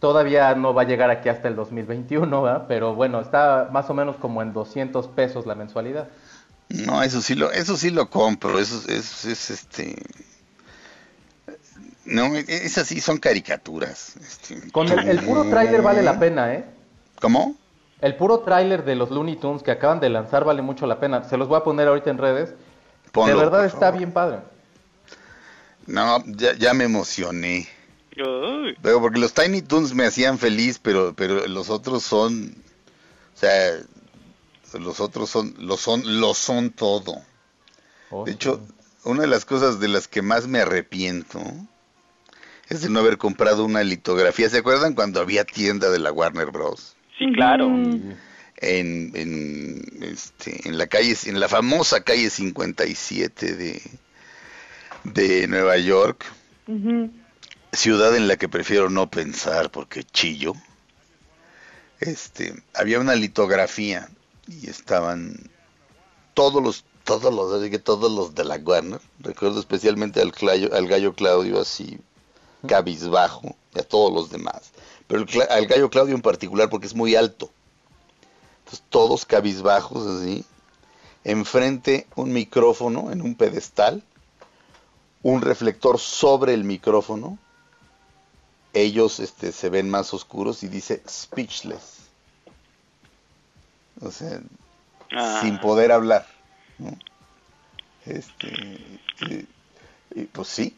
[0.00, 2.64] todavía no va a llegar aquí hasta el 2021, ¿verdad?
[2.66, 6.08] Pero bueno, está más o menos como en 200 pesos la mensualidad.
[6.68, 9.96] No, eso sí lo, eso sí lo compro, eso es, es este...
[12.04, 14.16] No, esas sí son caricaturas.
[14.16, 14.70] Este.
[14.72, 16.64] Con el, puro tráiler vale la pena, ¿eh?
[17.20, 17.54] ¿Cómo?
[18.00, 21.22] El puro tráiler de los Looney Tunes que acaban de lanzar vale mucho la pena.
[21.24, 22.54] Se los voy a poner ahorita en redes
[23.12, 24.38] de verdad está bien padre.
[25.86, 27.68] No, ya, me emocioné.
[28.82, 32.54] Pero porque los Tiny Toons me hacían feliz, pero pero los otros son,
[33.34, 33.78] o sea,
[34.78, 37.14] los otros son, lo son, lo son todo.
[38.10, 38.60] Oh, de hecho,
[39.04, 41.40] una de las cosas de las que más me arrepiento
[42.68, 44.48] es de no haber comprado una litografía.
[44.48, 46.96] ¿Se acuerdan cuando había tienda de la Warner Bros?
[47.18, 47.68] Sí, claro.
[48.60, 53.82] En, en, este, en la calle, en la famosa calle 57 de,
[55.04, 56.24] de Nueva York,
[57.72, 60.52] ciudad en la que prefiero no pensar porque chillo.
[62.00, 64.08] Este, había una litografía
[64.46, 65.50] y estaban
[66.34, 70.32] todos los todos los todos los de la Warner, recuerdo especialmente al,
[70.72, 71.98] al gallo Claudio así
[72.66, 74.70] cabizbajo y a todos los demás,
[75.08, 77.50] pero al gallo Claudio en particular porque es muy alto
[78.88, 80.44] todos cabizbajos así.
[81.24, 84.02] Enfrente un micrófono en un pedestal,
[85.22, 87.38] un reflector sobre el micrófono.
[88.72, 91.98] Ellos este, se ven más oscuros y dice speechless.
[94.00, 94.40] O sea,
[95.12, 95.40] ah.
[95.42, 96.26] sin poder hablar.
[98.06, 98.86] Este,
[100.32, 100.76] pues sí,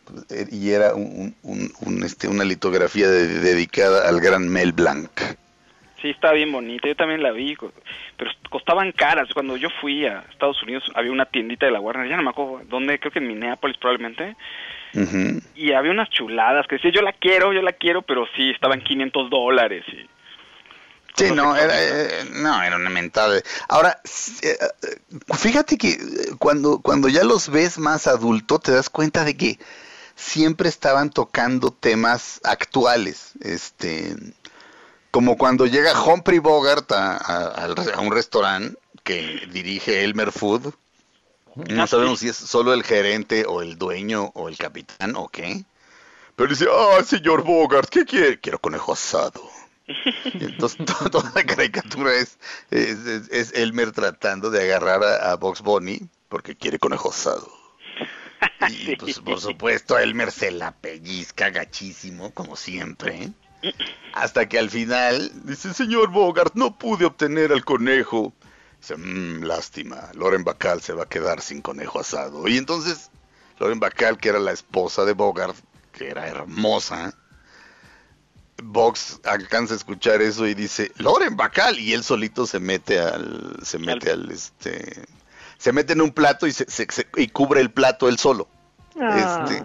[0.51, 1.35] y era un,
[2.05, 5.11] este, una litografía dedicada al gran Mel Blanc.
[6.03, 7.57] Sí, estaba bien bonita, yo también la vi,
[8.17, 9.29] pero costaban caras.
[9.33, 12.31] Cuando yo fui a Estados Unidos había una tiendita de la Warner, ya no me
[12.31, 14.37] acuerdo dónde, creo que en Minneapolis probablemente,
[15.55, 18.83] y había unas chuladas que decía, yo la quiero, yo la quiero, pero sí, estaban
[18.83, 19.85] 500 dólares.
[19.89, 20.07] Y,
[21.15, 23.41] Sí, no, era, eh, no, era una mentada.
[23.69, 24.01] Ahora,
[24.43, 24.57] eh,
[25.37, 25.99] fíjate que
[26.39, 29.59] cuando, cuando ya los ves más adulto, te das cuenta de que
[30.15, 33.33] siempre estaban tocando temas actuales.
[33.43, 34.17] Este,
[35.13, 37.69] como cuando llega Humphrey Bogart a,
[38.01, 40.73] un restaurante que dirige Elmer Food.
[41.55, 45.65] No sabemos si es solo el gerente o el dueño o el capitán o qué.
[46.35, 48.41] Pero dice, ah, señor Bogart, ¿qué quiere?
[48.41, 49.43] Quiero conejo asado.
[50.33, 50.79] entonces
[51.11, 52.39] toda la caricatura es,
[52.71, 56.01] es, Elmer tratando de agarrar a, Box Bunny
[56.31, 57.53] porque quiere conejo asado.
[58.71, 63.31] Y pues por supuesto Elmer se la pellizca gachísimo, como siempre.
[64.15, 68.33] Hasta que al final dice, señor Bogart, no pude obtener al conejo.
[68.81, 72.47] Dice, mmm, lástima, Loren Bacal se va a quedar sin conejo asado.
[72.49, 73.11] Y entonces,
[73.59, 75.57] Loren Bacal, que era la esposa de Bogart,
[75.93, 77.15] que era hermosa,
[78.63, 83.57] Box alcanza a escuchar eso y dice, Loren Bacal, y él solito se mete al,
[83.63, 85.05] se mete al, este,
[85.59, 86.67] se mete en un plato y, se,
[87.17, 88.49] y cubre el plato él solo.
[89.01, 89.47] Ah.
[89.49, 89.65] Este,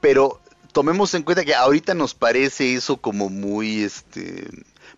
[0.00, 0.40] pero
[0.76, 4.46] tomemos en cuenta que ahorita nos parece eso como muy, este,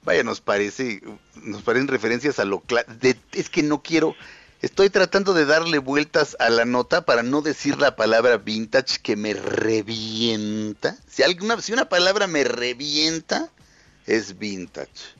[0.03, 1.01] vaya, nos parece,
[1.37, 2.64] nos parecen referencias a lo
[3.01, 4.16] de, es que no quiero,
[4.61, 9.14] estoy tratando de darle vueltas a la nota para no decir la palabra vintage que
[9.14, 10.99] me revienta.
[11.07, 13.49] Si alguna, si una palabra me revienta,
[14.05, 15.14] es vintage.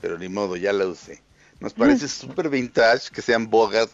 [0.00, 1.22] Pero ni modo, ya la usé.
[1.60, 3.90] Nos parece súper vintage que sean bogas,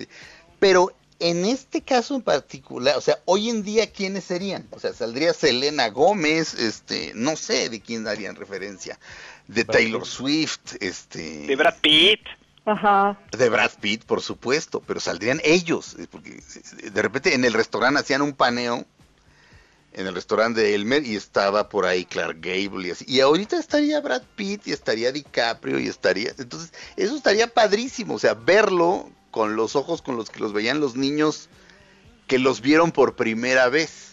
[0.61, 0.95] pero
[1.25, 4.69] en este caso en particular, o sea, hoy en día, ¿quiénes serían?
[4.73, 8.99] O sea, saldría Selena Gómez, este, no sé de quién darían referencia.
[9.49, 11.47] De Taylor Swift, este.
[11.47, 12.21] De Brad Pitt.
[12.67, 13.19] Ajá.
[13.31, 16.43] De Brad Pitt, por supuesto, pero saldrían ellos, eh, porque
[16.93, 18.85] de repente en el restaurante hacían un paneo,
[19.95, 23.07] en el restaurante de Elmer, y estaba por ahí Clark Gable y así.
[23.09, 26.35] Y ahorita estaría Brad Pitt y estaría DiCaprio y estaría.
[26.37, 30.79] Entonces, eso estaría padrísimo, o sea, verlo con los ojos con los que los veían
[30.79, 31.49] los niños
[32.29, 34.13] que los vieron por primera vez.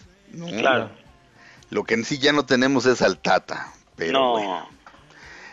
[0.58, 0.90] Claro.
[1.70, 3.72] Lo que en sí ya no tenemos es al Tata.
[3.94, 4.68] Pero no.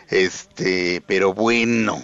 [0.08, 2.02] Este, pero bueno.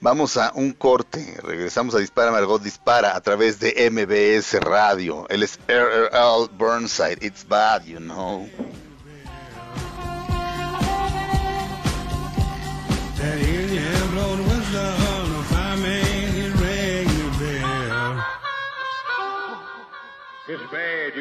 [0.00, 1.38] Vamos a un corte.
[1.42, 5.28] Regresamos a Dispara Margot Dispara a través de MBS Radio.
[5.28, 6.48] Él es R.R.L.
[6.56, 7.18] Burnside.
[7.20, 8.48] It's bad, you know.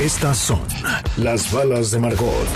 [0.00, 0.66] Estas son
[1.18, 2.48] las balas de Margot.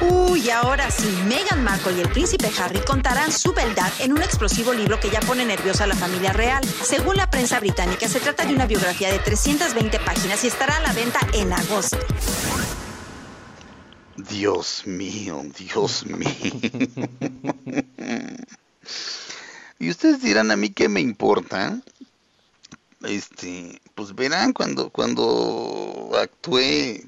[0.00, 4.72] Uy, ahora sí, Meghan Markle y el príncipe Harry contarán su verdad en un explosivo
[4.72, 6.64] libro que ya pone nerviosa a la familia real.
[6.64, 10.80] Según la prensa británica, se trata de una biografía de 320 páginas y estará a
[10.80, 11.98] la venta en agosto.
[14.16, 16.28] Dios mío, Dios mío.
[19.78, 21.80] y ustedes dirán a mí qué me importa
[23.04, 27.04] este, pues verán cuando, cuando actué, eh,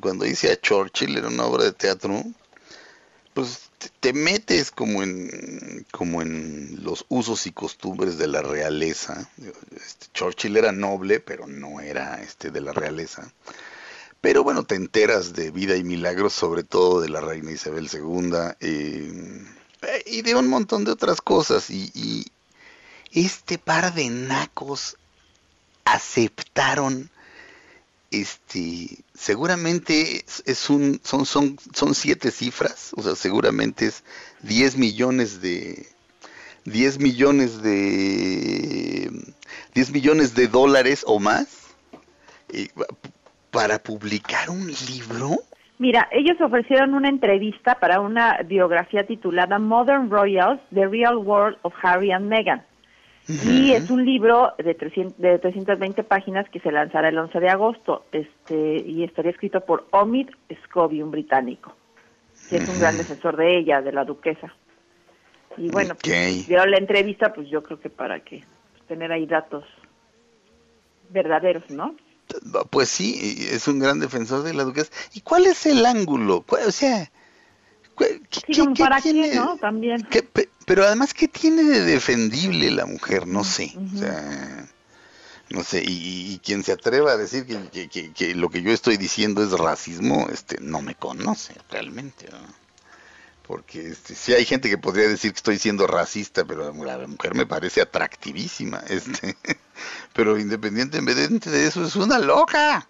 [0.00, 2.22] cuando hice a Churchill, era una obra de teatro,
[3.34, 3.70] pues
[4.00, 9.28] te metes como en, como en los usos y costumbres de la realeza.
[9.74, 13.32] Este, Churchill era noble, pero no era este de la realeza.
[14.20, 18.32] Pero bueno, te enteras de vida y milagros, sobre todo de la reina Isabel II
[18.60, 19.42] eh,
[20.06, 21.70] y de un montón de otras cosas.
[21.70, 22.26] Y
[23.10, 24.96] este par de nacos
[25.84, 27.10] aceptaron
[28.10, 34.04] este seguramente es, un son son son siete cifras o sea seguramente es
[34.42, 35.86] 10 millones de
[36.66, 39.10] 10 millones de
[39.74, 41.74] 10 millones de dólares o más
[42.52, 42.68] eh,
[43.50, 45.38] para publicar un libro
[45.82, 51.74] Mira, ellos ofrecieron una entrevista para una biografía titulada Modern Royals: The Real World of
[51.82, 52.62] Harry and Meghan.
[53.44, 57.48] Y es un libro de, 300, de 320 páginas que se lanzará el 11 de
[57.48, 60.28] agosto este y estaría escrito por Omid
[60.64, 61.74] Scobie, un británico,
[62.48, 64.52] que es un gran defensor de ella, de la duquesa.
[65.56, 69.64] Y bueno, pues, la entrevista, pues yo creo que para que pues, tener ahí datos
[71.10, 71.94] verdaderos, ¿no?
[72.70, 74.90] Pues sí, es un gran defensor de la duquesa.
[75.12, 76.44] ¿Y cuál es el ángulo?
[76.48, 77.10] O sea,
[78.78, 79.00] para
[79.34, 79.56] ¿no?
[79.58, 80.06] También.
[80.66, 83.26] pero además, ¿qué tiene de defendible la mujer?
[83.26, 83.74] No sé.
[83.94, 84.68] O sea,
[85.50, 85.82] no sé.
[85.86, 90.58] Y, quien se atreva a decir que, lo que yo estoy diciendo es racismo, este,
[90.60, 92.26] no me conoce realmente.
[93.46, 97.34] Porque este, sí hay gente que podría decir que estoy siendo racista, pero la mujer
[97.34, 98.82] me parece atractivísima.
[98.88, 99.36] Este,
[100.12, 102.88] pero independientemente de eso, es una loca.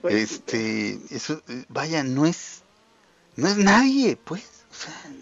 [0.00, 2.62] Pues este, eso, vaya, no es
[3.36, 5.12] no es nadie, pues, o sea,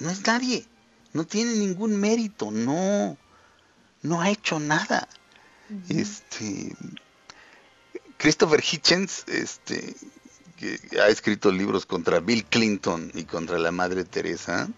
[0.00, 0.66] no es nadie,
[1.12, 3.16] no tiene ningún mérito, no,
[4.02, 5.08] no ha hecho nada.
[5.88, 6.74] Este,
[8.18, 9.94] Christopher Hitchens, este,
[10.56, 14.68] que ha escrito libros contra Bill Clinton y contra la Madre Teresa,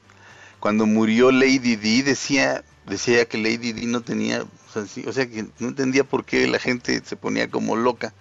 [0.61, 5.69] cuando murió Lady Di decía, decía que Lady Di no tenía, o sea, que no
[5.69, 8.13] entendía por qué la gente se ponía como loca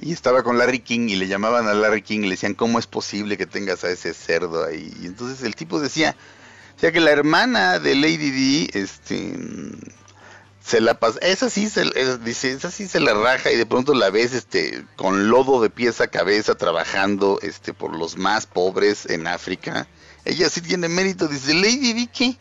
[0.00, 2.78] y estaba con Larry King y le llamaban a Larry King y le decían, ¿cómo
[2.78, 4.92] es posible que tengas a ese cerdo ahí?
[5.02, 6.16] Y entonces el tipo decía,
[6.76, 9.34] o sea que la hermana de Lady D, este,
[10.64, 13.66] se la pasa, esa sí se, eh, dice, esa sí se la raja y de
[13.66, 18.46] pronto la ves, este, con lodo de pies a cabeza trabajando, este, por los más
[18.46, 19.86] pobres en África.
[20.24, 22.36] Ella sí tiene mérito, dice, Lady D, ¿qué?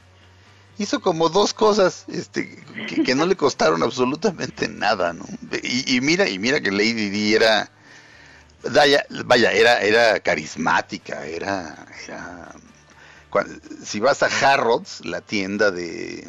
[0.81, 2.63] Hizo como dos cosas este,
[3.05, 5.25] que, no le costaron absolutamente nada, ¿no?
[5.63, 7.69] Y, mira, y mira que Lady Di era,
[8.71, 12.51] vaya, vaya era, era carismática, era, era
[13.83, 16.27] si vas a Harrods, la tienda de,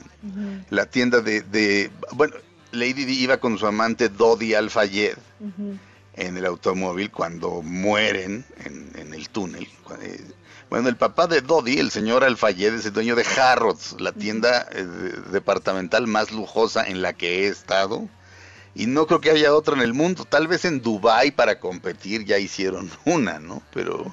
[0.71, 2.35] la tienda de, bueno,
[2.71, 4.71] Lady Di iba con su amante Dodi al
[6.15, 9.67] en el automóvil cuando mueren en, en el túnel.
[10.01, 10.21] Eh,
[10.73, 14.67] bueno, el papá de Dodi, el señor Alfayed, es el dueño de Harrods, la tienda
[14.73, 14.87] eh,
[15.31, 18.09] departamental más lujosa en la que he estado.
[18.75, 20.25] Y no creo que haya otra en el mundo.
[20.25, 23.61] Tal vez en Dubai para competir ya hicieron una, ¿no?
[23.75, 24.07] Pero,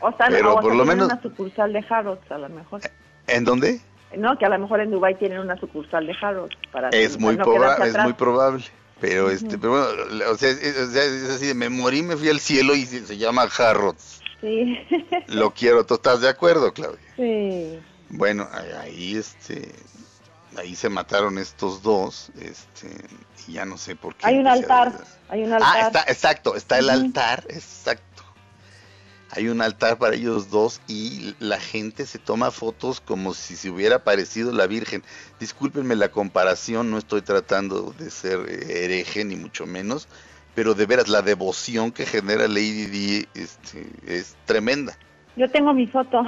[0.00, 2.80] o sea, pero por lo menos una sucursal de Harrods a lo mejor.
[3.26, 3.78] ¿En dónde?
[4.16, 7.34] No, que a lo mejor en Dubai tienen una sucursal de Harrods para Es muy
[7.34, 8.64] es muy probable.
[8.98, 10.74] Pero este, pero bueno, o sea, es,
[11.28, 14.17] así de me morí, me fui al cielo y se, se llama Harrods.
[14.40, 14.78] Sí.
[15.28, 17.00] Lo quiero, ¿tú estás de acuerdo, Claudia?
[17.16, 17.78] Sí.
[18.10, 19.72] Bueno, ahí este
[20.58, 22.88] ahí se mataron estos dos, este,
[23.46, 24.26] y ya no sé por qué.
[24.26, 25.76] Hay un altar, hay un altar.
[25.76, 28.04] Ah, está, exacto, está el altar, exacto.
[29.30, 33.68] Hay un altar para ellos dos y la gente se toma fotos como si se
[33.68, 35.04] hubiera aparecido la Virgen.
[35.38, 40.08] Discúlpenme la comparación, no estoy tratando de ser hereje ni mucho menos,
[40.58, 44.98] pero de veras la devoción que genera Lady Di este, es tremenda.
[45.36, 46.20] Yo tengo mi foto.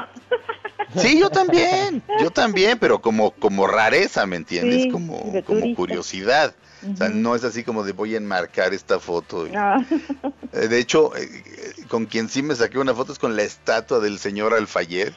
[0.95, 4.87] Sí, yo también, yo también, pero como como rareza, ¿me entiendes?
[4.93, 6.55] como como curiosidad.
[6.89, 9.49] O sea, no es así como de voy a enmarcar esta foto.
[9.53, 9.85] Ah.
[10.53, 11.28] Eh, de hecho, eh,
[11.89, 15.12] con quien sí me saqué una foto es con la estatua del señor Alfayed.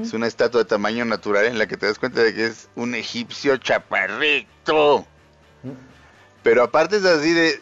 [0.00, 2.70] Es una estatua de tamaño natural en la que te das cuenta de que es
[2.74, 5.06] un egipcio chaparrito.
[6.42, 7.60] Pero aparte es así de,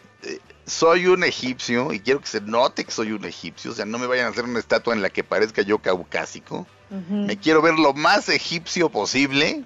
[0.69, 3.97] soy un egipcio y quiero que se note que soy un egipcio, o sea, no
[3.97, 6.67] me vayan a hacer una estatua en la que parezca yo caucásico.
[6.89, 9.63] Me quiero ver lo más egipcio posible.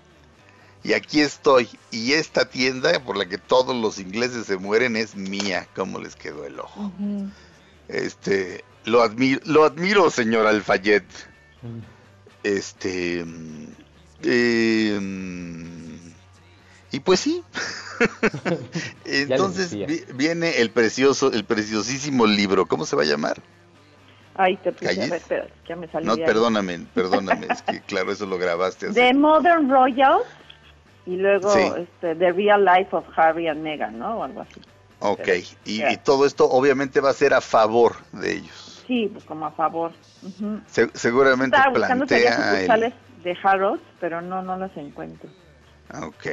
[0.84, 1.70] Y aquí estoy.
[1.92, 5.68] Y esta tienda por la que todos los ingleses se mueren es mía.
[5.74, 6.92] ¿Cómo les quedó el ojo?
[7.88, 11.06] Este, lo admiro, lo admiro, señor Alfayet.
[12.44, 13.26] Este,
[14.24, 15.00] eh,
[16.94, 17.44] y pues sí.
[19.06, 19.76] Entonces
[20.16, 22.68] viene el precioso, el preciosísimo libro.
[22.68, 23.42] ¿Cómo se va a llamar?
[24.36, 26.16] Ay, te puse a ver, espera, ya me salió.
[26.16, 28.96] No, perdóname, perdóname, es que claro, eso lo grabaste así.
[28.96, 30.26] The Modern Royals
[31.08, 34.20] y luego este, The Real Life of Harry and Meghan, ¿no?
[34.20, 34.62] O algo así.
[35.00, 35.28] Ok,
[35.66, 38.84] y, todo esto obviamente va a ser a favor de ellos.
[38.88, 39.92] Sí, pues como a favor.
[40.94, 42.94] seguramente Estaba plantea el...
[43.24, 45.30] de Harold, pero no, no los encuentro.
[46.02, 46.28] Ok.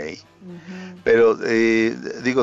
[1.05, 2.43] Pero eh, digo,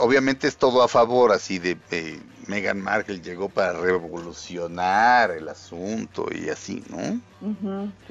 [0.00, 6.26] obviamente es todo a favor, así de eh, Meghan Markle llegó para revolucionar el asunto
[6.32, 7.20] y así, ¿no?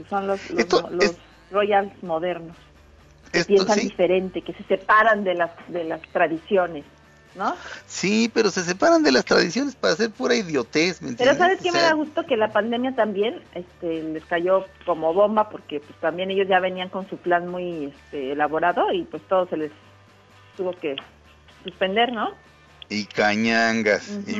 [0.09, 1.15] son los, los,
[1.51, 2.57] royals modernos,
[3.31, 6.85] que piensan diferente, que se separan de las, de las tradiciones.
[7.35, 7.55] ¿No?
[7.87, 11.71] Sí, pero se separan de las tradiciones para hacer pura idiotez, ¿me Pero ¿sabes qué
[11.71, 12.25] me da gusto?
[12.25, 16.89] Que la pandemia también este, les cayó como bomba porque pues también ellos ya venían
[16.89, 19.71] con su plan muy este, elaborado y pues todo se les
[20.57, 20.95] tuvo que
[21.63, 22.31] suspender, ¿no?
[22.89, 24.09] Y cañangas.
[24.27, 24.39] y,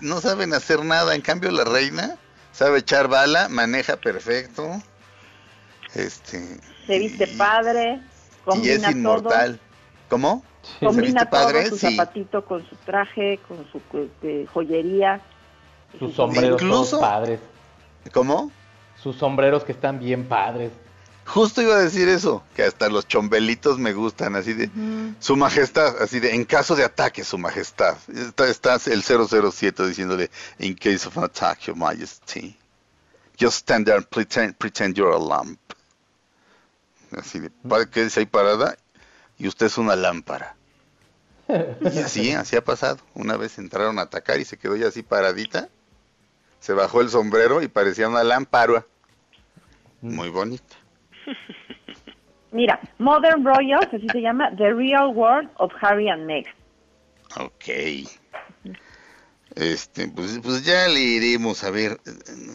[0.00, 1.14] no saben hacer nada.
[1.14, 2.16] En cambio, la reina
[2.52, 4.82] sabe echar bala, maneja perfecto.
[5.94, 8.00] Este, se viste padre,
[8.62, 9.60] y es inmortal.
[10.08, 10.42] ¿Cómo?
[10.80, 15.20] Combina todo, su zapatito con su traje, con su este, joyería.
[15.98, 17.40] Sus sombreros son padres.
[18.12, 18.50] ¿Cómo?
[19.02, 20.70] Sus sombreros que están bien padres.
[21.24, 24.70] Justo iba a decir eso, que hasta los chombelitos me gustan, así de
[25.20, 27.98] su majestad, así de en caso de ataque, su majestad.
[28.48, 32.56] Estás el 007 diciéndole, in case of an attack, your majesty.
[33.38, 35.60] Just stand there and pretend, pretend you're a lamp.
[37.12, 37.50] Así de,
[37.90, 38.76] quédese ahí parada
[39.38, 40.56] y usted es una lámpara.
[41.80, 42.98] Y así, así ha pasado.
[43.14, 45.68] Una vez entraron a atacar y se quedó ya así paradita.
[46.60, 48.84] Se bajó el sombrero y parecía una lámpara.
[50.00, 50.76] Muy bonita.
[52.50, 56.54] Mira, Modern Royals, así se llama, The Real World of Harry and Meghan.
[57.36, 58.08] Ok.
[59.54, 62.00] Este, pues, pues ya le iremos a ver.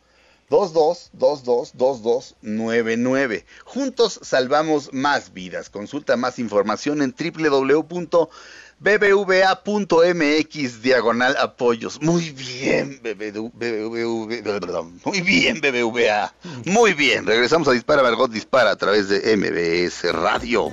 [0.50, 3.44] 22222299.
[3.64, 5.70] Juntos salvamos más vidas.
[5.70, 8.28] Consulta más información en www.bbva.mx
[10.82, 12.00] diagonal apoyos.
[12.02, 14.82] Muy bien, BBVA.
[15.04, 16.32] Muy bien, BBVA.
[16.64, 17.26] Muy bien.
[17.26, 20.72] Regresamos a Dispara Margot Dispara a través de MBS Radio.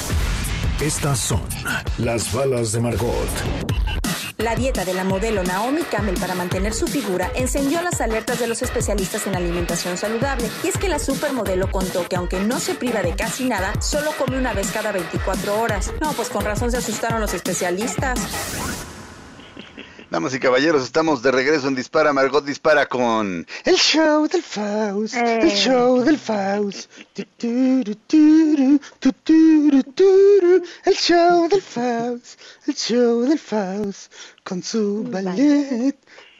[0.81, 1.43] Estas son
[1.99, 3.29] las balas de Margot.
[4.39, 8.47] La dieta de la modelo Naomi Campbell para mantener su figura encendió las alertas de
[8.47, 10.49] los especialistas en alimentación saludable.
[10.63, 14.09] Y es que la supermodelo contó que aunque no se priva de casi nada, solo
[14.17, 15.93] come una vez cada 24 horas.
[16.01, 18.19] No, pues con razón se asustaron los especialistas.
[20.11, 22.11] Damas y caballeros, estamos de regreso en Dispara.
[22.11, 25.15] Margot dispara con El show del Faust.
[25.15, 25.51] El Eh.
[25.55, 26.91] show del Faust.
[27.15, 27.25] El
[30.97, 32.41] show del Faust.
[32.67, 34.13] El show del Faust.
[34.43, 35.95] Con su ballet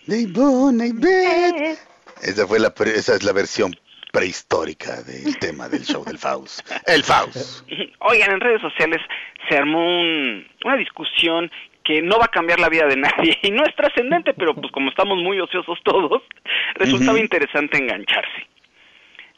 [0.06, 1.80] de Ivonne y Beth.
[2.22, 3.74] Esa, fue la, pre- esa es la versión
[4.12, 6.60] prehistórica del tema del show del Faust.
[6.86, 7.62] El Faust.
[8.02, 9.00] Oigan, en redes sociales
[9.48, 11.50] se armó un- una discusión
[11.92, 14.72] que no va a cambiar la vida de nadie y no es trascendente, pero pues
[14.72, 16.24] como estamos muy ociosos todos,
[16.76, 18.48] resultaba interesante engancharse.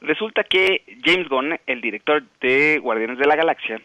[0.02, 3.82] Resulta que James Gunn, el director de Guardianes de la Galaxia,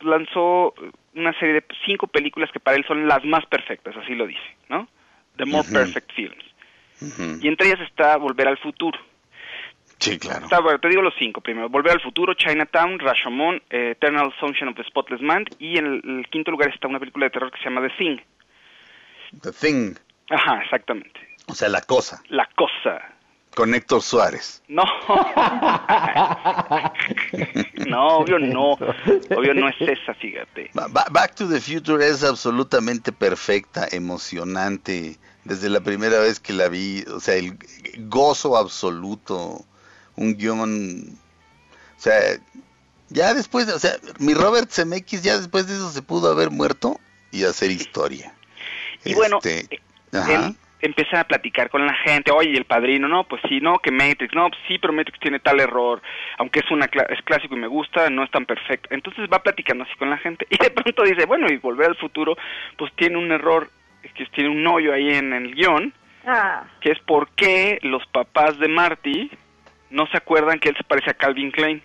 [0.00, 0.74] lanzó
[1.14, 4.56] una serie de cinco películas que para él son las más perfectas, así lo dice,
[4.68, 4.86] ¿no?
[5.36, 5.66] The More.
[5.72, 6.44] Perfect Films.
[7.42, 8.98] Y entre ellas está Volver al Futuro.
[9.98, 10.44] Sí, claro.
[10.44, 11.68] Está, bueno, te digo los cinco primero.
[11.68, 16.02] Volver al futuro, Chinatown, Rashomon, eh, Eternal Sunshine of the Spotless Mind y en el,
[16.18, 18.16] el quinto lugar está una película de terror que se llama The Thing.
[19.42, 19.94] The Thing.
[20.30, 21.20] Ajá, exactamente.
[21.46, 22.22] O sea, la cosa.
[22.28, 23.00] La cosa.
[23.54, 24.62] Con Héctor Suárez.
[24.68, 24.82] No.
[27.86, 28.72] no, obvio no.
[28.72, 30.70] Obvio no es esa, fíjate.
[30.74, 35.16] Ba- Ba- Back to the Future es absolutamente perfecta, emocionante.
[35.44, 37.58] Desde la primera vez que la vi, o sea, el
[38.08, 39.64] gozo absoluto,
[40.16, 41.18] un guion,
[41.96, 42.18] o sea,
[43.08, 46.98] ya después, o sea, mi Robert Zemeckis ya después de eso se pudo haber muerto
[47.30, 48.34] y hacer historia.
[49.04, 49.80] Y bueno, Este,
[50.12, 50.52] Él ajá.
[50.80, 54.34] empieza a platicar con la gente, oye, el padrino, no, pues sí, no, que Matrix,
[54.34, 56.02] no, pues sí, pero Matrix tiene tal error,
[56.38, 58.88] aunque es una cla- es clásico y me gusta, no es tan perfecto.
[58.92, 61.96] Entonces va platicando así con la gente y de pronto dice, bueno, y Volver al
[61.96, 62.36] Futuro,
[62.76, 63.70] pues tiene un error,
[64.14, 65.92] que tiene un hoyo ahí en el guion,
[66.24, 69.28] Ah, que es por qué los papás de Marty
[69.92, 71.82] no se acuerdan que él se parece a Calvin Klein.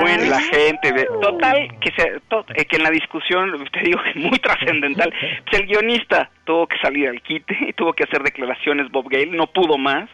[0.00, 4.00] Bueno, la gente, de, total, que, se, to- eh, que en la discusión, te digo
[4.02, 5.10] que muy trascendental,
[5.48, 9.26] pues el guionista tuvo que salir al quite y tuvo que hacer declaraciones Bob Gale,
[9.30, 10.10] no pudo más,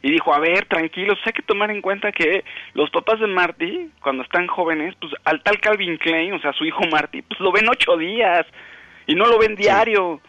[0.00, 3.90] y dijo, a ver, tranquilos, hay que tomar en cuenta que los papás de Marty,
[4.00, 7.52] cuando están jóvenes, pues al tal Calvin Klein, o sea, su hijo Marty, pues lo
[7.52, 8.46] ven ocho días,
[9.06, 10.20] y no lo ven diario.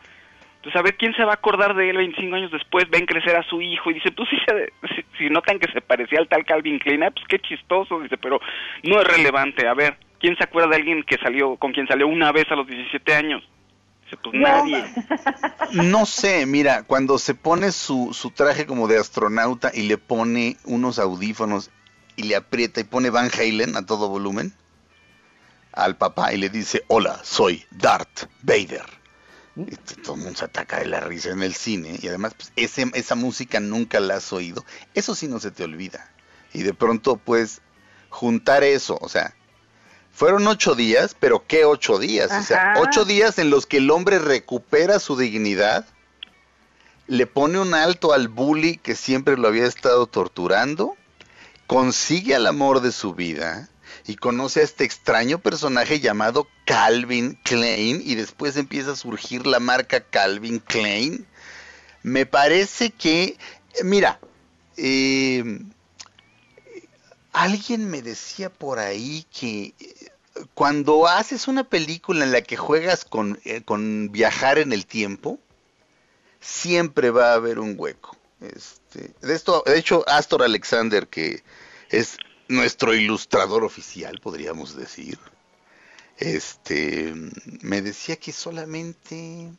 [0.65, 3.35] Entonces, a ver quién se va a acordar de él 25 años después, ven crecer
[3.35, 6.27] a su hijo y dice, pues sí, se- si, si notan que se parecía al
[6.27, 8.39] tal Calvin Klein, ah, pues qué chistoso, dice, pero
[8.81, 9.67] no es relevante.
[9.67, 12.55] A ver, ¿quién se acuerda de alguien que salió, con quien salió una vez a
[12.55, 13.43] los 17 años?
[14.05, 14.83] Dice, pues nadie.
[15.73, 20.57] No sé, mira, cuando se pone su, su traje como de astronauta y le pone
[20.65, 21.69] unos audífonos
[22.15, 24.51] y le aprieta y pone Van Halen a todo volumen
[25.73, 28.83] al papá y le dice, hola, soy Darth Vader.
[29.55, 32.51] T- todo el mundo se ataca de la risa en el cine y además pues,
[32.55, 34.65] ese- esa música nunca la has oído.
[34.93, 36.11] Eso sí no se te olvida.
[36.53, 37.61] Y de pronto pues
[38.09, 39.33] juntar eso, o sea,
[40.13, 42.31] fueron ocho días, pero ¿qué ocho días?
[42.31, 45.85] O sea, ocho días en los que el hombre recupera su dignidad,
[47.07, 50.95] le pone un alto al bully que siempre lo había estado torturando,
[51.67, 53.69] consigue al amor de su vida
[54.07, 59.59] y conoce a este extraño personaje llamado Calvin Klein y después empieza a surgir la
[59.59, 61.25] marca Calvin Klein.
[62.03, 63.37] Me parece que,
[63.83, 64.19] mira,
[64.77, 65.59] eh,
[67.33, 70.11] alguien me decía por ahí que eh,
[70.53, 75.39] cuando haces una película en la que juegas con, eh, con viajar en el tiempo,
[76.39, 78.15] siempre va a haber un hueco.
[78.39, 81.41] Este, de esto, de hecho, Astor Alexander, que
[81.89, 82.17] es
[82.47, 85.19] nuestro ilustrador oficial, podríamos decir,
[86.17, 87.13] este,
[87.61, 89.51] me decía que solamente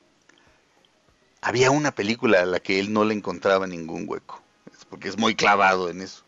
[1.41, 4.43] había una película a la que él no le encontraba ningún hueco,
[4.89, 6.23] porque es muy clavado en eso.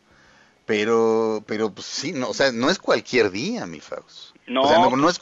[0.66, 4.36] Pero, pero pues sí, no, o sea, no es cualquier día, mi Faust.
[4.46, 4.62] No.
[4.62, 5.18] O sea, no, no es,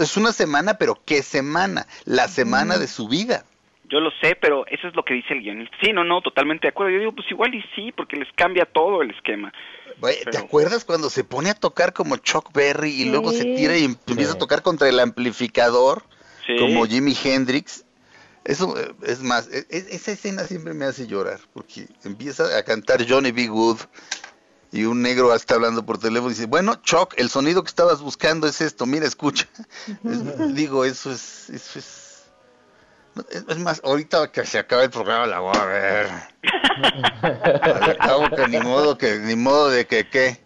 [0.00, 1.86] es una semana, pero ¿qué semana?
[2.04, 3.44] La semana de su vida.
[3.88, 5.76] Yo lo sé, pero eso es lo que dice el guionista.
[5.80, 6.92] Sí, no, no, totalmente de acuerdo.
[6.92, 9.52] Yo digo, pues igual y sí, porque les cambia todo el esquema.
[10.00, 13.76] ¿Te Pero- acuerdas cuando se pone a tocar como Chuck Berry y luego se tira
[13.76, 16.02] y em- empieza a tocar contra el amplificador
[16.46, 16.56] Sí.
[16.58, 17.84] como Jimi Hendrix?
[18.44, 22.62] Eso eh, es más, e- e- esa escena siempre me hace llorar porque empieza a
[22.64, 23.48] cantar Johnny B.
[23.48, 23.78] Good
[24.72, 28.00] y un negro está hablando por teléfono y dice, bueno, Chuck, el sonido que estabas
[28.02, 29.46] buscando es esto, mira, escucha.
[30.04, 32.05] Es- digo, eso es, eso es...
[33.30, 36.06] Es más, ahorita que se acabe el programa la voy a ver.
[37.22, 40.36] Al cabo que ni modo que ni modo de que qué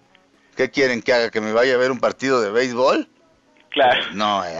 [0.56, 3.08] qué quieren que haga que me vaya a ver un partido de béisbol.
[3.70, 4.02] Claro.
[4.14, 4.58] No, ¿eh?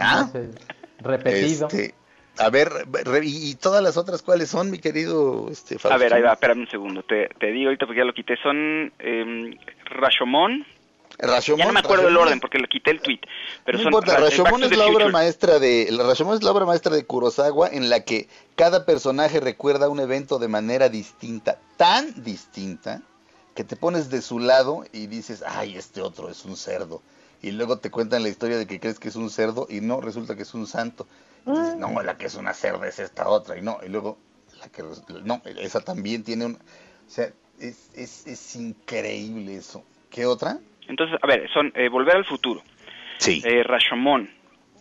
[1.00, 1.68] Repetido.
[1.68, 1.94] Este,
[2.38, 6.22] a ver, re- y, todas las otras cuáles son, mi querido este A ver, ahí
[6.22, 7.02] va, espérame un segundo.
[7.02, 8.36] Te, te digo ahorita porque ya lo quité.
[8.42, 10.64] Son eh, Rashomon,
[11.56, 13.20] ya no me acuerdo el orden porque le quité el tweet.
[13.64, 16.94] Pero no son importa, Rashomon es la obra maestra de Rashomon es la obra maestra
[16.94, 23.02] de Kurosawa en la que cada personaje recuerda un evento de manera distinta, tan distinta
[23.54, 27.02] que te pones de su lado y dices, "Ay, este otro es un cerdo."
[27.42, 30.00] Y luego te cuentan la historia de que crees que es un cerdo y no,
[30.00, 31.06] resulta que es un santo.
[31.46, 34.18] Y dices, "No, la que es una cerda es esta otra." Y no, y luego
[34.60, 34.84] la que
[35.24, 36.58] no, esa también tiene un
[37.10, 39.82] o sea, es, es, es increíble eso.
[40.10, 40.60] ¿Qué otra?
[40.90, 42.62] Entonces, a ver, son eh, Volver al Futuro.
[43.18, 43.42] Sí.
[43.44, 44.28] Eh, Rashomon.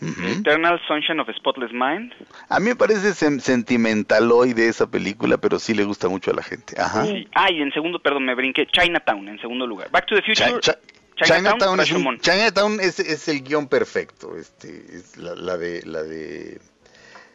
[0.02, 2.14] Eternal Sunshine of a Spotless Mind.
[2.48, 6.34] A mí me parece sentimental hoy de esa película, pero sí le gusta mucho a
[6.36, 6.80] la gente.
[6.80, 7.06] Ajá.
[7.06, 7.28] Sí.
[7.36, 8.66] Ah, y en segundo, perdón, me brinqué.
[8.68, 9.92] Chinatown, en segundo lugar.
[9.92, 10.60] Back to the Future.
[10.62, 10.80] Cha-
[11.22, 14.38] Chinatown, es, un- Chinatown es, es el guion perfecto.
[14.38, 16.62] Este, es la, la de la de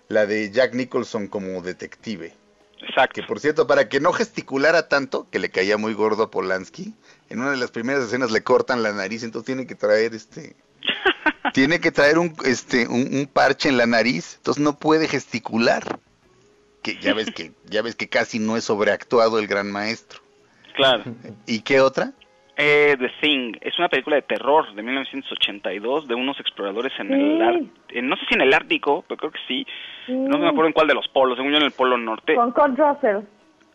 [0.09, 2.33] la de Jack Nicholson como detective.
[2.81, 3.21] Exacto.
[3.21, 6.95] Que por cierto, para que no gesticulara tanto, que le caía muy gordo a Polanski,
[7.29, 10.57] en una de las primeras escenas le cortan la nariz, entonces tiene que traer este
[11.55, 15.99] tiene que traer un este un, un parche en la nariz, entonces no puede gesticular.
[16.83, 20.21] Que ya ves que ya ves que casi no es sobreactuado el gran maestro.
[20.77, 21.05] Claro.
[21.47, 22.13] ¿Y qué otra?
[22.57, 23.53] Eh, The Thing.
[23.61, 27.43] Es una película de terror de 1982 de unos exploradores en el...
[27.43, 27.61] Ar-
[27.91, 29.67] en- no sé si en el Ártico, pero creo que sí.
[30.09, 32.35] No me acuerdo en cuál de los polos, según yo en el Polo Norte.
[32.35, 33.19] Con Kurt Russell.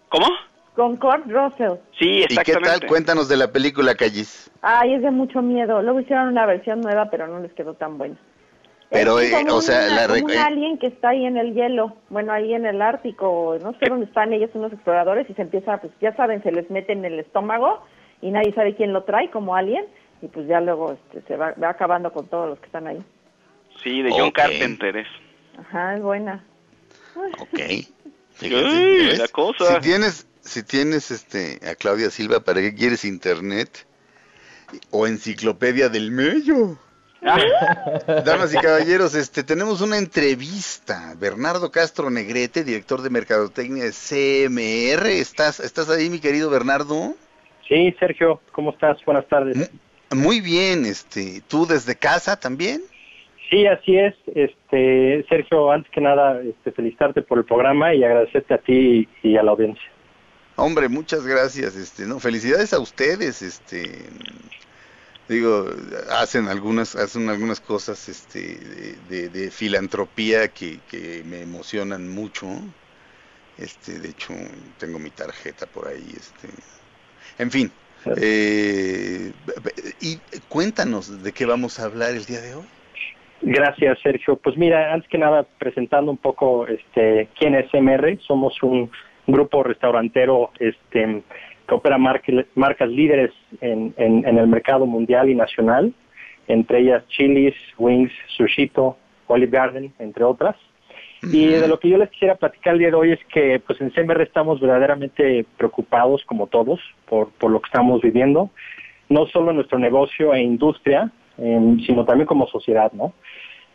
[0.09, 0.27] ¿Cómo?
[0.75, 1.77] Con Kurt Russell.
[1.99, 2.79] Sí, ¿Y qué exactamente.
[2.79, 2.87] tal?
[2.87, 4.49] Cuéntanos de la película, Callis.
[4.61, 5.81] Ay, es de mucho miedo.
[5.81, 8.15] Luego hicieron una versión nueva, pero no les quedó tan buena.
[8.91, 11.53] Pero, Es eh, o sea, una- la un eh, alien que está ahí en el
[11.53, 15.43] hielo, bueno, ahí en el Ártico, no sé dónde están ellos, unos exploradores, y se
[15.43, 17.83] empieza, pues ya saben, se les mete en el estómago
[18.21, 19.85] y nadie sabe quién lo trae como alien,
[20.21, 23.03] y pues ya luego este, se va, va acabando con todos los que están ahí.
[23.83, 24.35] Sí, de John Ok.
[24.35, 25.07] Carpenter es.
[25.57, 26.43] Ajá, es buena.
[27.39, 27.59] Ok.
[28.41, 29.19] ¿ves?
[29.19, 29.75] la cosa.
[29.75, 33.85] Si tienes, si tienes este a Claudia Silva, ¿para qué quieres internet?
[34.91, 36.77] O enciclopedia del medio.
[38.25, 41.15] Damas y caballeros, este tenemos una entrevista.
[41.17, 45.07] Bernardo Castro Negrete, director de mercadotecnia de CMR.
[45.07, 47.15] ¿Estás, estás ahí, mi querido Bernardo?
[47.69, 48.97] Sí, Sergio, ¿cómo estás?
[49.05, 49.71] Buenas tardes.
[50.11, 52.81] Muy bien, este, ¿tú desde casa también?
[53.49, 54.15] Sí, así es.
[54.35, 59.29] Este, Sergio, antes que nada, este, felicitarte por el programa y agradecerte a ti y,
[59.29, 59.87] y a la audiencia.
[60.55, 64.03] Hombre, muchas gracias, este, no, felicidades a ustedes, este,
[65.29, 65.67] digo,
[66.11, 72.47] hacen algunas, hacen algunas cosas, este, de, de- de filantropía que, que me emocionan mucho,
[73.57, 74.33] este, de hecho,
[74.79, 76.49] tengo mi tarjeta por ahí, este,
[77.37, 77.71] en fin,
[78.17, 79.31] eh,
[80.01, 80.17] y
[80.47, 82.63] cuéntanos de qué vamos a hablar el día de hoy.
[83.41, 84.35] Gracias, Sergio.
[84.35, 88.91] Pues mira, antes que nada, presentando un poco este, quién es MR, somos un
[89.27, 91.21] grupo restaurantero este,
[91.67, 93.31] que opera marque- marcas líderes
[93.61, 95.93] en, en- en el mercado mundial y nacional,
[96.47, 98.97] entre ellas Chili's, Wings, Sushito,
[99.27, 100.55] Olive Garden, entre otras.
[101.21, 103.79] Y de lo que yo les quisiera platicar el día de hoy es que pues
[103.81, 108.49] en CMR estamos verdaderamente preocupados, como todos, por, por lo que estamos viviendo,
[109.09, 113.13] no solo en nuestro negocio e industria, em, sino también como sociedad, ¿no?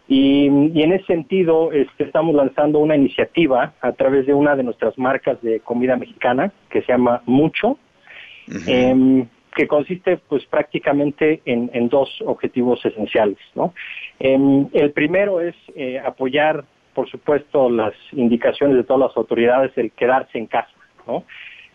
[0.06, 4.62] Y, y en ese sentido este, estamos lanzando una iniciativa a través de una de
[4.62, 7.78] nuestras marcas de comida mexicana que se llama Mucho,
[8.66, 13.72] em, que consiste pues prácticamente en, en dos objetivos esenciales, ¿no?
[14.18, 16.64] Em, el primero es eh, apoyar,
[16.94, 20.72] por supuesto, las indicaciones de todas las autoridades, el quedarse en casa,
[21.06, 21.24] ¿no?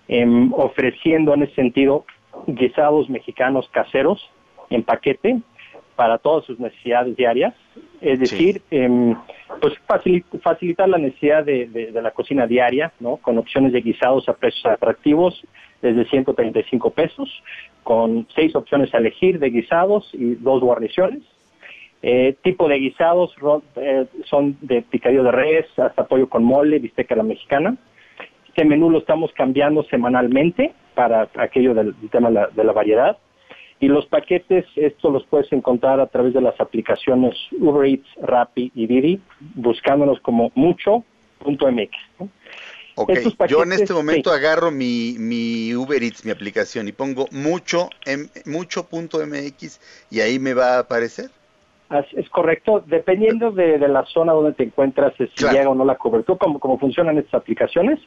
[0.08, 2.06] Em, ofreciendo en ese sentido
[2.48, 4.28] guisados mexicanos caseros
[4.70, 5.40] en paquete
[5.96, 7.54] para todas sus necesidades diarias,
[8.02, 9.16] es decir, em,
[9.62, 13.18] pues facili- facilitar la necesidad de, de- de la cocina diaria, ¿no?
[13.18, 15.44] Con opciones de guisados a precios atractivos
[15.82, 17.44] desde 135 pesos,
[17.84, 21.22] con seis opciones a elegir de guisados y dos guarniciones.
[22.02, 26.80] Eh, tipo de guisados ro- eh, son de picadillo de res hasta pollo con mole,
[26.80, 27.76] bisteca a la mexicana.
[28.48, 32.72] Este menú lo estamos cambiando semanalmente para aquello del, del tema de la, de la
[32.74, 33.18] variedad.
[33.82, 38.72] Y los paquetes, estos los puedes encontrar a través de las aplicaciones Uber Eats, Rappi
[38.76, 39.22] y Didi,
[39.56, 41.92] buscándonos como mucho.mx.
[42.20, 42.30] ¿no?
[42.96, 43.12] Ok,
[43.48, 44.36] yo en este momento sí.
[44.36, 49.80] agarro mi, mi Uber Eats, mi aplicación, y pongo mucho, em- mucho.mx
[50.12, 51.30] y ahí me va a aparecer.
[52.16, 55.58] Es correcto, dependiendo de, de la zona donde te encuentras, eh, si Claro.
[55.58, 58.00] llega o no la cobertura, como, como funcionan estas aplicaciones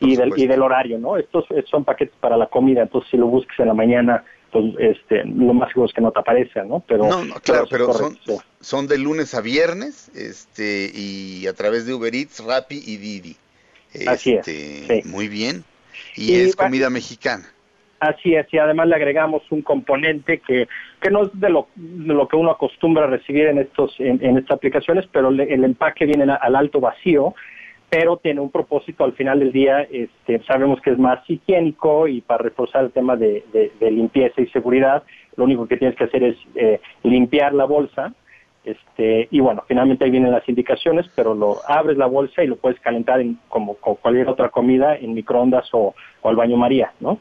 [0.00, 1.16] y, del, y del horario, ¿no?
[1.16, 4.64] Estos eh, son paquetes para la comida, entonces si lo buscas en la mañana, pues
[4.78, 6.80] este, lo más seguro es que no te aparezca, ¿no?
[6.86, 7.88] Pero, no, no, claro, pero
[8.60, 13.36] son, de lunes a viernes este y a través de Uber Eats, Rappi y Didi.
[14.06, 15.08] Así es, Este, sí.
[15.08, 15.64] Muy bien.
[16.14, 17.48] Y, Y es va- comida mexicana.
[18.00, 20.68] Así es, y además le agregamos un componente que,
[21.02, 24.56] que no es de lo, de lo que uno acostumbra recibir en, estos, en, estas
[24.56, 27.34] aplicaciones, pero el empaque viene al alto vacío,
[27.90, 32.22] pero tiene un propósito al final del día, este, sabemos que es más higiénico y
[32.22, 35.02] para reforzar el tema de, de, limpieza y seguridad,
[35.36, 38.14] lo único que tienes que hacer es eh, limpiar la bolsa,
[38.64, 42.56] este, y bueno, finalmente ahí vienen las indicaciones, pero lo abres la bolsa y lo
[42.56, 47.18] puedes calentar en, como, cualquier otra comida en microondas o al baño María, ¿no?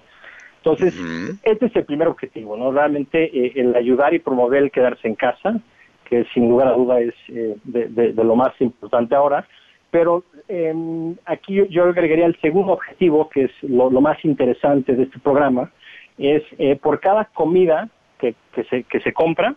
[0.72, 2.72] Entonces, este es el primer objetivo, ¿no?
[2.72, 5.60] Realmente eh, el ayudar y promover el quedarse en casa,
[6.06, 9.48] que sin lugar a duda es eh, de, lo más importante ahora,
[9.92, 15.20] pero em, aquí yo, agregaría el segundo objetivo, que es lo, más interesante de este
[15.20, 15.72] programa,
[16.18, 17.90] es eh, por cada comida
[18.20, 18.36] que,
[18.70, 19.56] se, que se compra,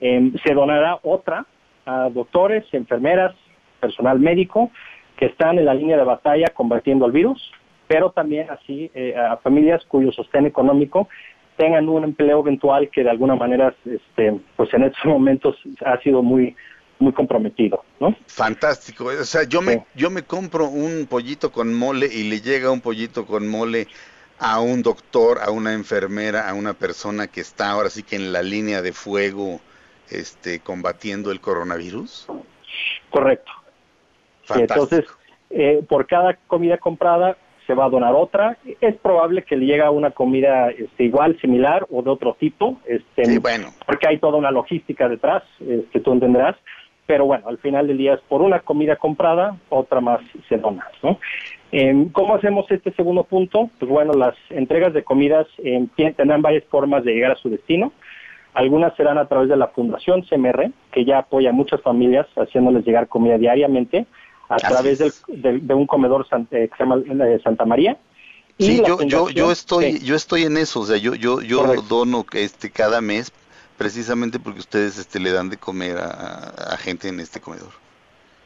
[0.00, 1.46] em, se donará otra
[1.84, 3.34] a doctores, enfermeras,
[3.80, 4.70] personal médico
[5.16, 7.52] que están en la línea de batalla combatiendo el virus
[7.88, 11.08] pero también así eh, a familias cuyo sostén económico
[11.56, 16.22] tengan un empleo eventual que de alguna manera, este, pues en estos momentos ha sido
[16.22, 16.54] muy
[16.98, 18.16] muy comprometido, ¿no?
[18.26, 19.04] Fantástico.
[19.04, 22.80] O sea, yo me yo me compro un pollito con mole y le llega un
[22.80, 23.86] pollito con mole
[24.38, 28.32] a un doctor, a una enfermera, a una persona que está ahora sí que en
[28.32, 29.60] la línea de fuego,
[30.10, 32.28] este, combatiendo el coronavirus.
[33.10, 33.52] Correcto.
[34.54, 35.04] entonces,
[35.50, 37.36] eh, por cada comida comprada,
[37.66, 38.56] se va a donar otra.
[38.80, 43.38] Es probable que le llegue una comida este, igual, similar o de otro tipo, este,
[43.38, 43.68] bueno.
[43.84, 46.56] porque hay toda una logística detrás que este, tú entenderás.
[47.06, 50.88] Pero bueno, al final del día es por una comida comprada, otra más se dona.
[51.04, 51.20] ¿no?
[51.70, 53.70] Em, ¿Cómo hacemos este segundo punto?
[53.78, 55.86] Pues bueno, las entregas de comidas eh,
[56.16, 57.92] tendrán varias formas de llegar a su destino.
[58.54, 62.84] Algunas serán a través de la Fundación CMR, que ya apoya a muchas familias haciéndoles
[62.84, 64.06] llegar comida diariamente
[64.48, 67.96] a través del, de un comedor eh, que se llama eh, Santa María.
[68.58, 72.24] sí, yo, yo, yo estoy, yo estoy en eso, o sea, yo, yo, yo dono
[72.32, 73.32] este cada mes
[73.76, 77.70] precisamente porque ustedes este le dan de comer a, gente en este comedor.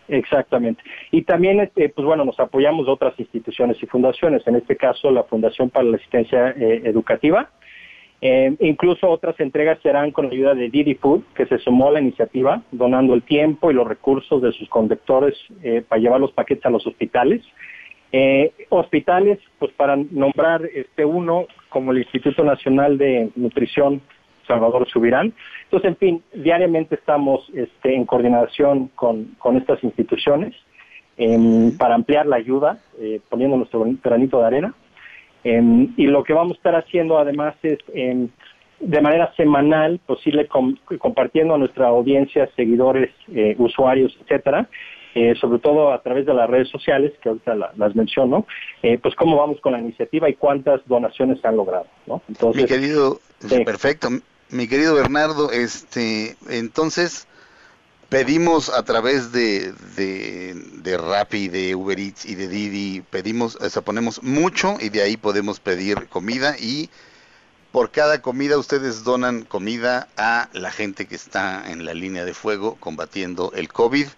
[0.08, 0.82] Exactamente.
[1.12, 5.10] Y también, este, pues bueno, nos apoyamos de otras instituciones y fundaciones, en este caso
[5.12, 7.48] la Fundación para la Asistencia eh, Educativa,
[8.22, 11.92] eh, incluso otras entregas serán con la ayuda de Didi Food, que se sumó a
[11.92, 16.32] la iniciativa, donando el tiempo y los recursos de sus conductores eh, para llevar los
[16.32, 17.42] paquetes a los hospitales.
[18.12, 24.02] Eh, hospitales, pues para nombrar este uno como el Instituto Nacional de Nutrición
[24.46, 25.32] Salvador Subirán.
[25.64, 30.54] Entonces, en fin, diariamente estamos este, en coordinación con, estas instituciones
[31.16, 32.80] em, para ampliar la ayuda,
[33.30, 34.74] poniendo nuestro granito de arena.
[35.44, 38.28] Em, y lo que vamos a estar haciendo además es em,
[38.80, 40.48] de manera semanal, posible
[40.98, 44.68] compartiendo a nuestra audiencia, seguidores, eh, usuarios, etcétera,
[45.14, 48.46] eh, sobre todo a través de las redes sociales, que ahorita las menciono,
[48.82, 52.22] eh, pues cómo vamos con la iniciativa y cuántas donaciones se han logrado, ¿no?
[52.28, 53.18] Entonces, mi querido,
[53.64, 54.08] perfecto,
[54.50, 57.28] mi querido Bernardo, este, entonces,
[58.10, 63.70] pedimos a través de, de, de Rappi, de Uber Eats y de Didi, pedimos, o
[63.70, 66.90] sea, ponemos mucho y de ahí podemos pedir comida y
[67.72, 72.34] por cada comida ustedes donan comida a la gente que está en la línea de
[72.34, 74.08] fuego combatiendo el COVID.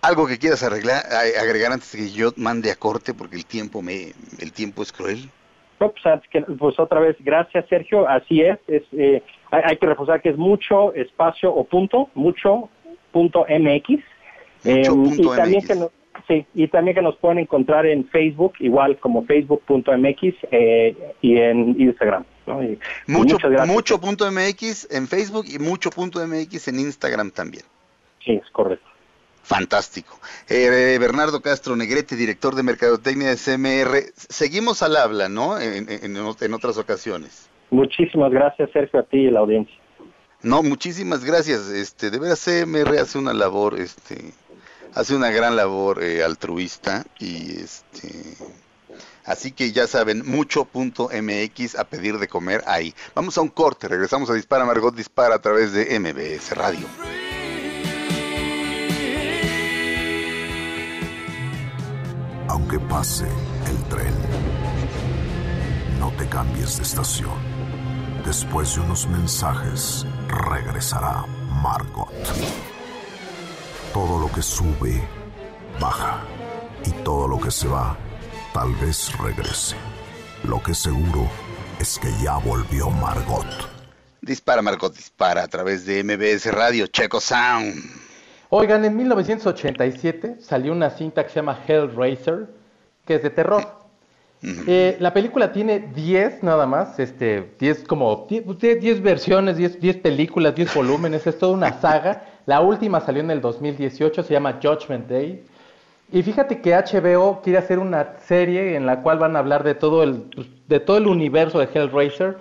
[0.00, 1.04] ¿Algo que quieras arreglar,
[1.38, 4.92] agregar antes de que yo mande a corte porque el tiempo me el tiempo es
[4.92, 5.28] cruel?
[5.78, 5.94] pues,
[6.58, 10.36] pues, otra vez, gracias Sergio, así es, es eh, hay, hay, que reforzar que es
[10.36, 12.68] mucho espacio o punto, mucho
[13.12, 14.04] .mx.
[14.64, 14.82] Eh,
[15.16, 15.90] y también que nos,
[16.28, 21.80] sí, y también que nos pueden encontrar en Facebook, igual como facebook.mx eh, y en
[21.80, 22.24] Instagram.
[23.06, 27.64] mucho, mucho punto MX en Facebook y mucho punto MX en Instagram también.
[28.24, 28.86] Sí, es correcto.
[29.42, 30.20] Fantástico.
[30.48, 34.12] Eh, Bernardo Castro Negrete, director de Mercadotecnia de CMR.
[34.14, 35.58] Seguimos al habla, ¿no?
[35.58, 37.48] En, en, en otras ocasiones.
[37.70, 39.74] Muchísimas gracias, Sergio, a ti y la audiencia.
[40.42, 41.68] No, muchísimas gracias.
[41.68, 44.32] Este, de veras CMR hace una labor, este,
[44.94, 48.36] hace una gran labor eh, altruista y este,
[49.24, 52.94] así que ya saben, mucho.mx a pedir de comer ahí.
[53.14, 56.86] Vamos a un corte, regresamos a Dispara Margot Dispara a través de MBS Radio.
[62.48, 64.14] Aunque pase el tren,
[66.00, 67.49] no te cambies de estación.
[68.30, 71.24] Después de unos mensajes, regresará
[71.64, 72.12] Margot.
[73.92, 75.02] Todo lo que sube,
[75.80, 76.22] baja.
[76.86, 77.96] Y todo lo que se va,
[78.54, 79.74] tal vez regrese.
[80.44, 81.28] Lo que seguro
[81.80, 83.48] es que ya volvió Margot.
[84.20, 87.82] Dispara Margot, dispara a través de MBS Radio, Checo Sound.
[88.50, 92.46] Oigan, en 1987 salió una cinta que se llama Hellraiser,
[93.04, 93.79] que es de terror.
[94.42, 100.54] Eh, la película tiene 10 nada más, este, 10 como 10, versiones, 10, 10 películas,
[100.54, 102.24] 10 volúmenes, es toda una saga.
[102.46, 105.44] La última salió en el 2018, se llama Judgment Day.
[106.12, 109.74] Y fíjate que HBO quiere hacer una serie en la cual van a hablar de
[109.74, 110.24] todo el,
[110.66, 112.38] de todo el universo de Hellraiser.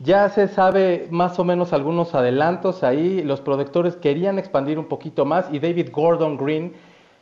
[0.00, 3.22] Ya se sabe más o menos algunos adelantos ahí.
[3.22, 6.74] Los productores querían expandir un poquito más y David Gordon Green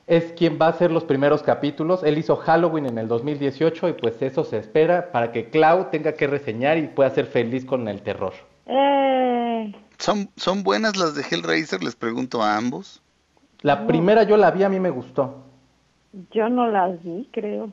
[0.07, 2.03] es quien va a hacer los primeros capítulos.
[2.03, 6.13] Él hizo Halloween en el 2018 y pues eso se espera para que Clau tenga
[6.13, 8.35] que reseñar y pueda ser feliz con el terror.
[8.67, 9.75] Eh.
[9.99, 11.83] ¿Son, ¿Son buenas las de Hellraiser?
[11.83, 13.03] Les pregunto a ambos.
[13.63, 15.43] La primera yo la vi, a mí me gustó.
[16.33, 17.71] Yo no las vi, creo.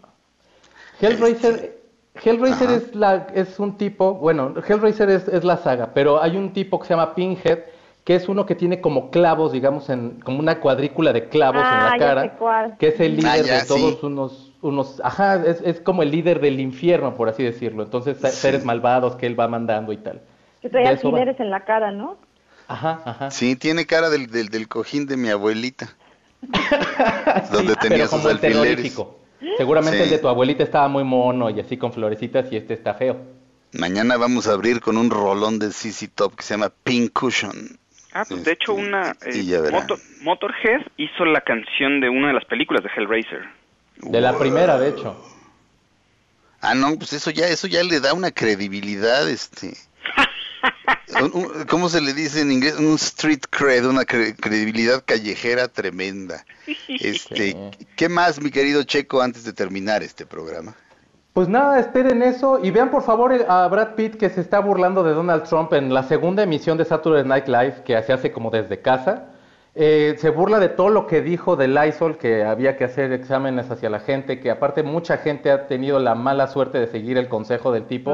[1.01, 1.81] Hellraiser,
[2.23, 6.53] Hellraiser es, la, es un tipo, bueno, Hellraiser es, es la saga, pero hay un
[6.53, 7.59] tipo que se llama Pinhead,
[8.03, 11.69] que es uno que tiene como clavos, digamos, en, como una cuadrícula de clavos en
[11.69, 15.79] la ah, cara, que es el líder ah, de todos unos, unos, ajá, es, es,
[15.81, 17.83] como el líder del infierno, por así decirlo.
[17.83, 20.21] Entonces, seres malvados que él va mandando y tal.
[20.61, 22.17] Que trae alfileres en la cara, ¿no?
[22.67, 23.31] Ajá, ajá.
[23.31, 25.89] Sí, tiene cara del, del, del cojín de mi abuelita.
[27.51, 28.97] donde tenía sus alfileres.
[29.57, 32.93] Seguramente el de tu abuelita estaba muy mono y así con florecitas y este está
[32.93, 33.17] feo.
[33.73, 37.79] Mañana vamos a abrir con un rolón de CC Top que se llama Pink Cushion.
[38.13, 39.71] Ah, pues de hecho una eh,
[40.21, 43.47] Motorhead hizo la canción de una de las películas de Hellraiser.
[43.97, 45.23] De la primera, de hecho.
[46.59, 49.73] Ah, no, pues eso ya eso ya le da una credibilidad este
[51.67, 52.75] ¿Cómo se le dice en inglés?
[52.75, 56.45] Un street cred, una credibilidad callejera tremenda.
[56.87, 57.55] Este,
[57.95, 60.75] ¿qué más, mi querido Checo, antes de terminar este programa?
[61.33, 65.01] Pues nada, esperen eso y vean por favor a Brad Pitt que se está burlando
[65.01, 68.49] de Donald Trump en la segunda emisión de Saturday Night Live que se hace como
[68.49, 69.29] desde casa.
[69.73, 73.71] Eh, se burla de todo lo que dijo de Lysol, que había que hacer exámenes
[73.71, 77.29] hacia la gente, que aparte mucha gente ha tenido la mala suerte de seguir el
[77.29, 78.13] consejo del tipo.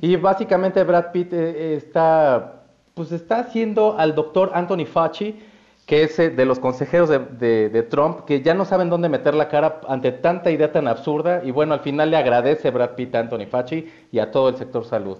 [0.00, 2.62] Y básicamente Brad Pitt eh, está,
[2.94, 5.38] pues está haciendo al doctor Anthony Fauci
[5.86, 9.48] que es eh, de los consejeros de, Trump, que ya no saben dónde meter la
[9.48, 13.20] cara ante tanta idea tan absurda, y bueno, al final le agradece Brad Pitt a
[13.20, 15.18] Anthony Fauci y a todo el sector salud.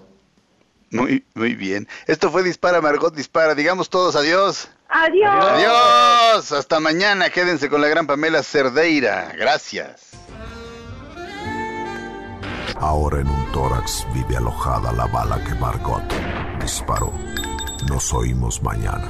[0.91, 1.87] Muy, muy bien.
[2.07, 3.53] Esto fue Dispara, Margot Dispara.
[3.53, 4.69] Digamos todos adiós.
[4.87, 5.43] Adiós.
[5.43, 6.51] Adiós.
[6.51, 7.29] Hasta mañana.
[7.29, 9.33] Quédense con la gran Pamela Cerdeira.
[9.37, 10.11] Gracias.
[12.77, 16.03] Ahora en un tórax vive alojada la bala que Margot
[16.61, 17.11] disparó.
[17.89, 19.09] Nos oímos mañana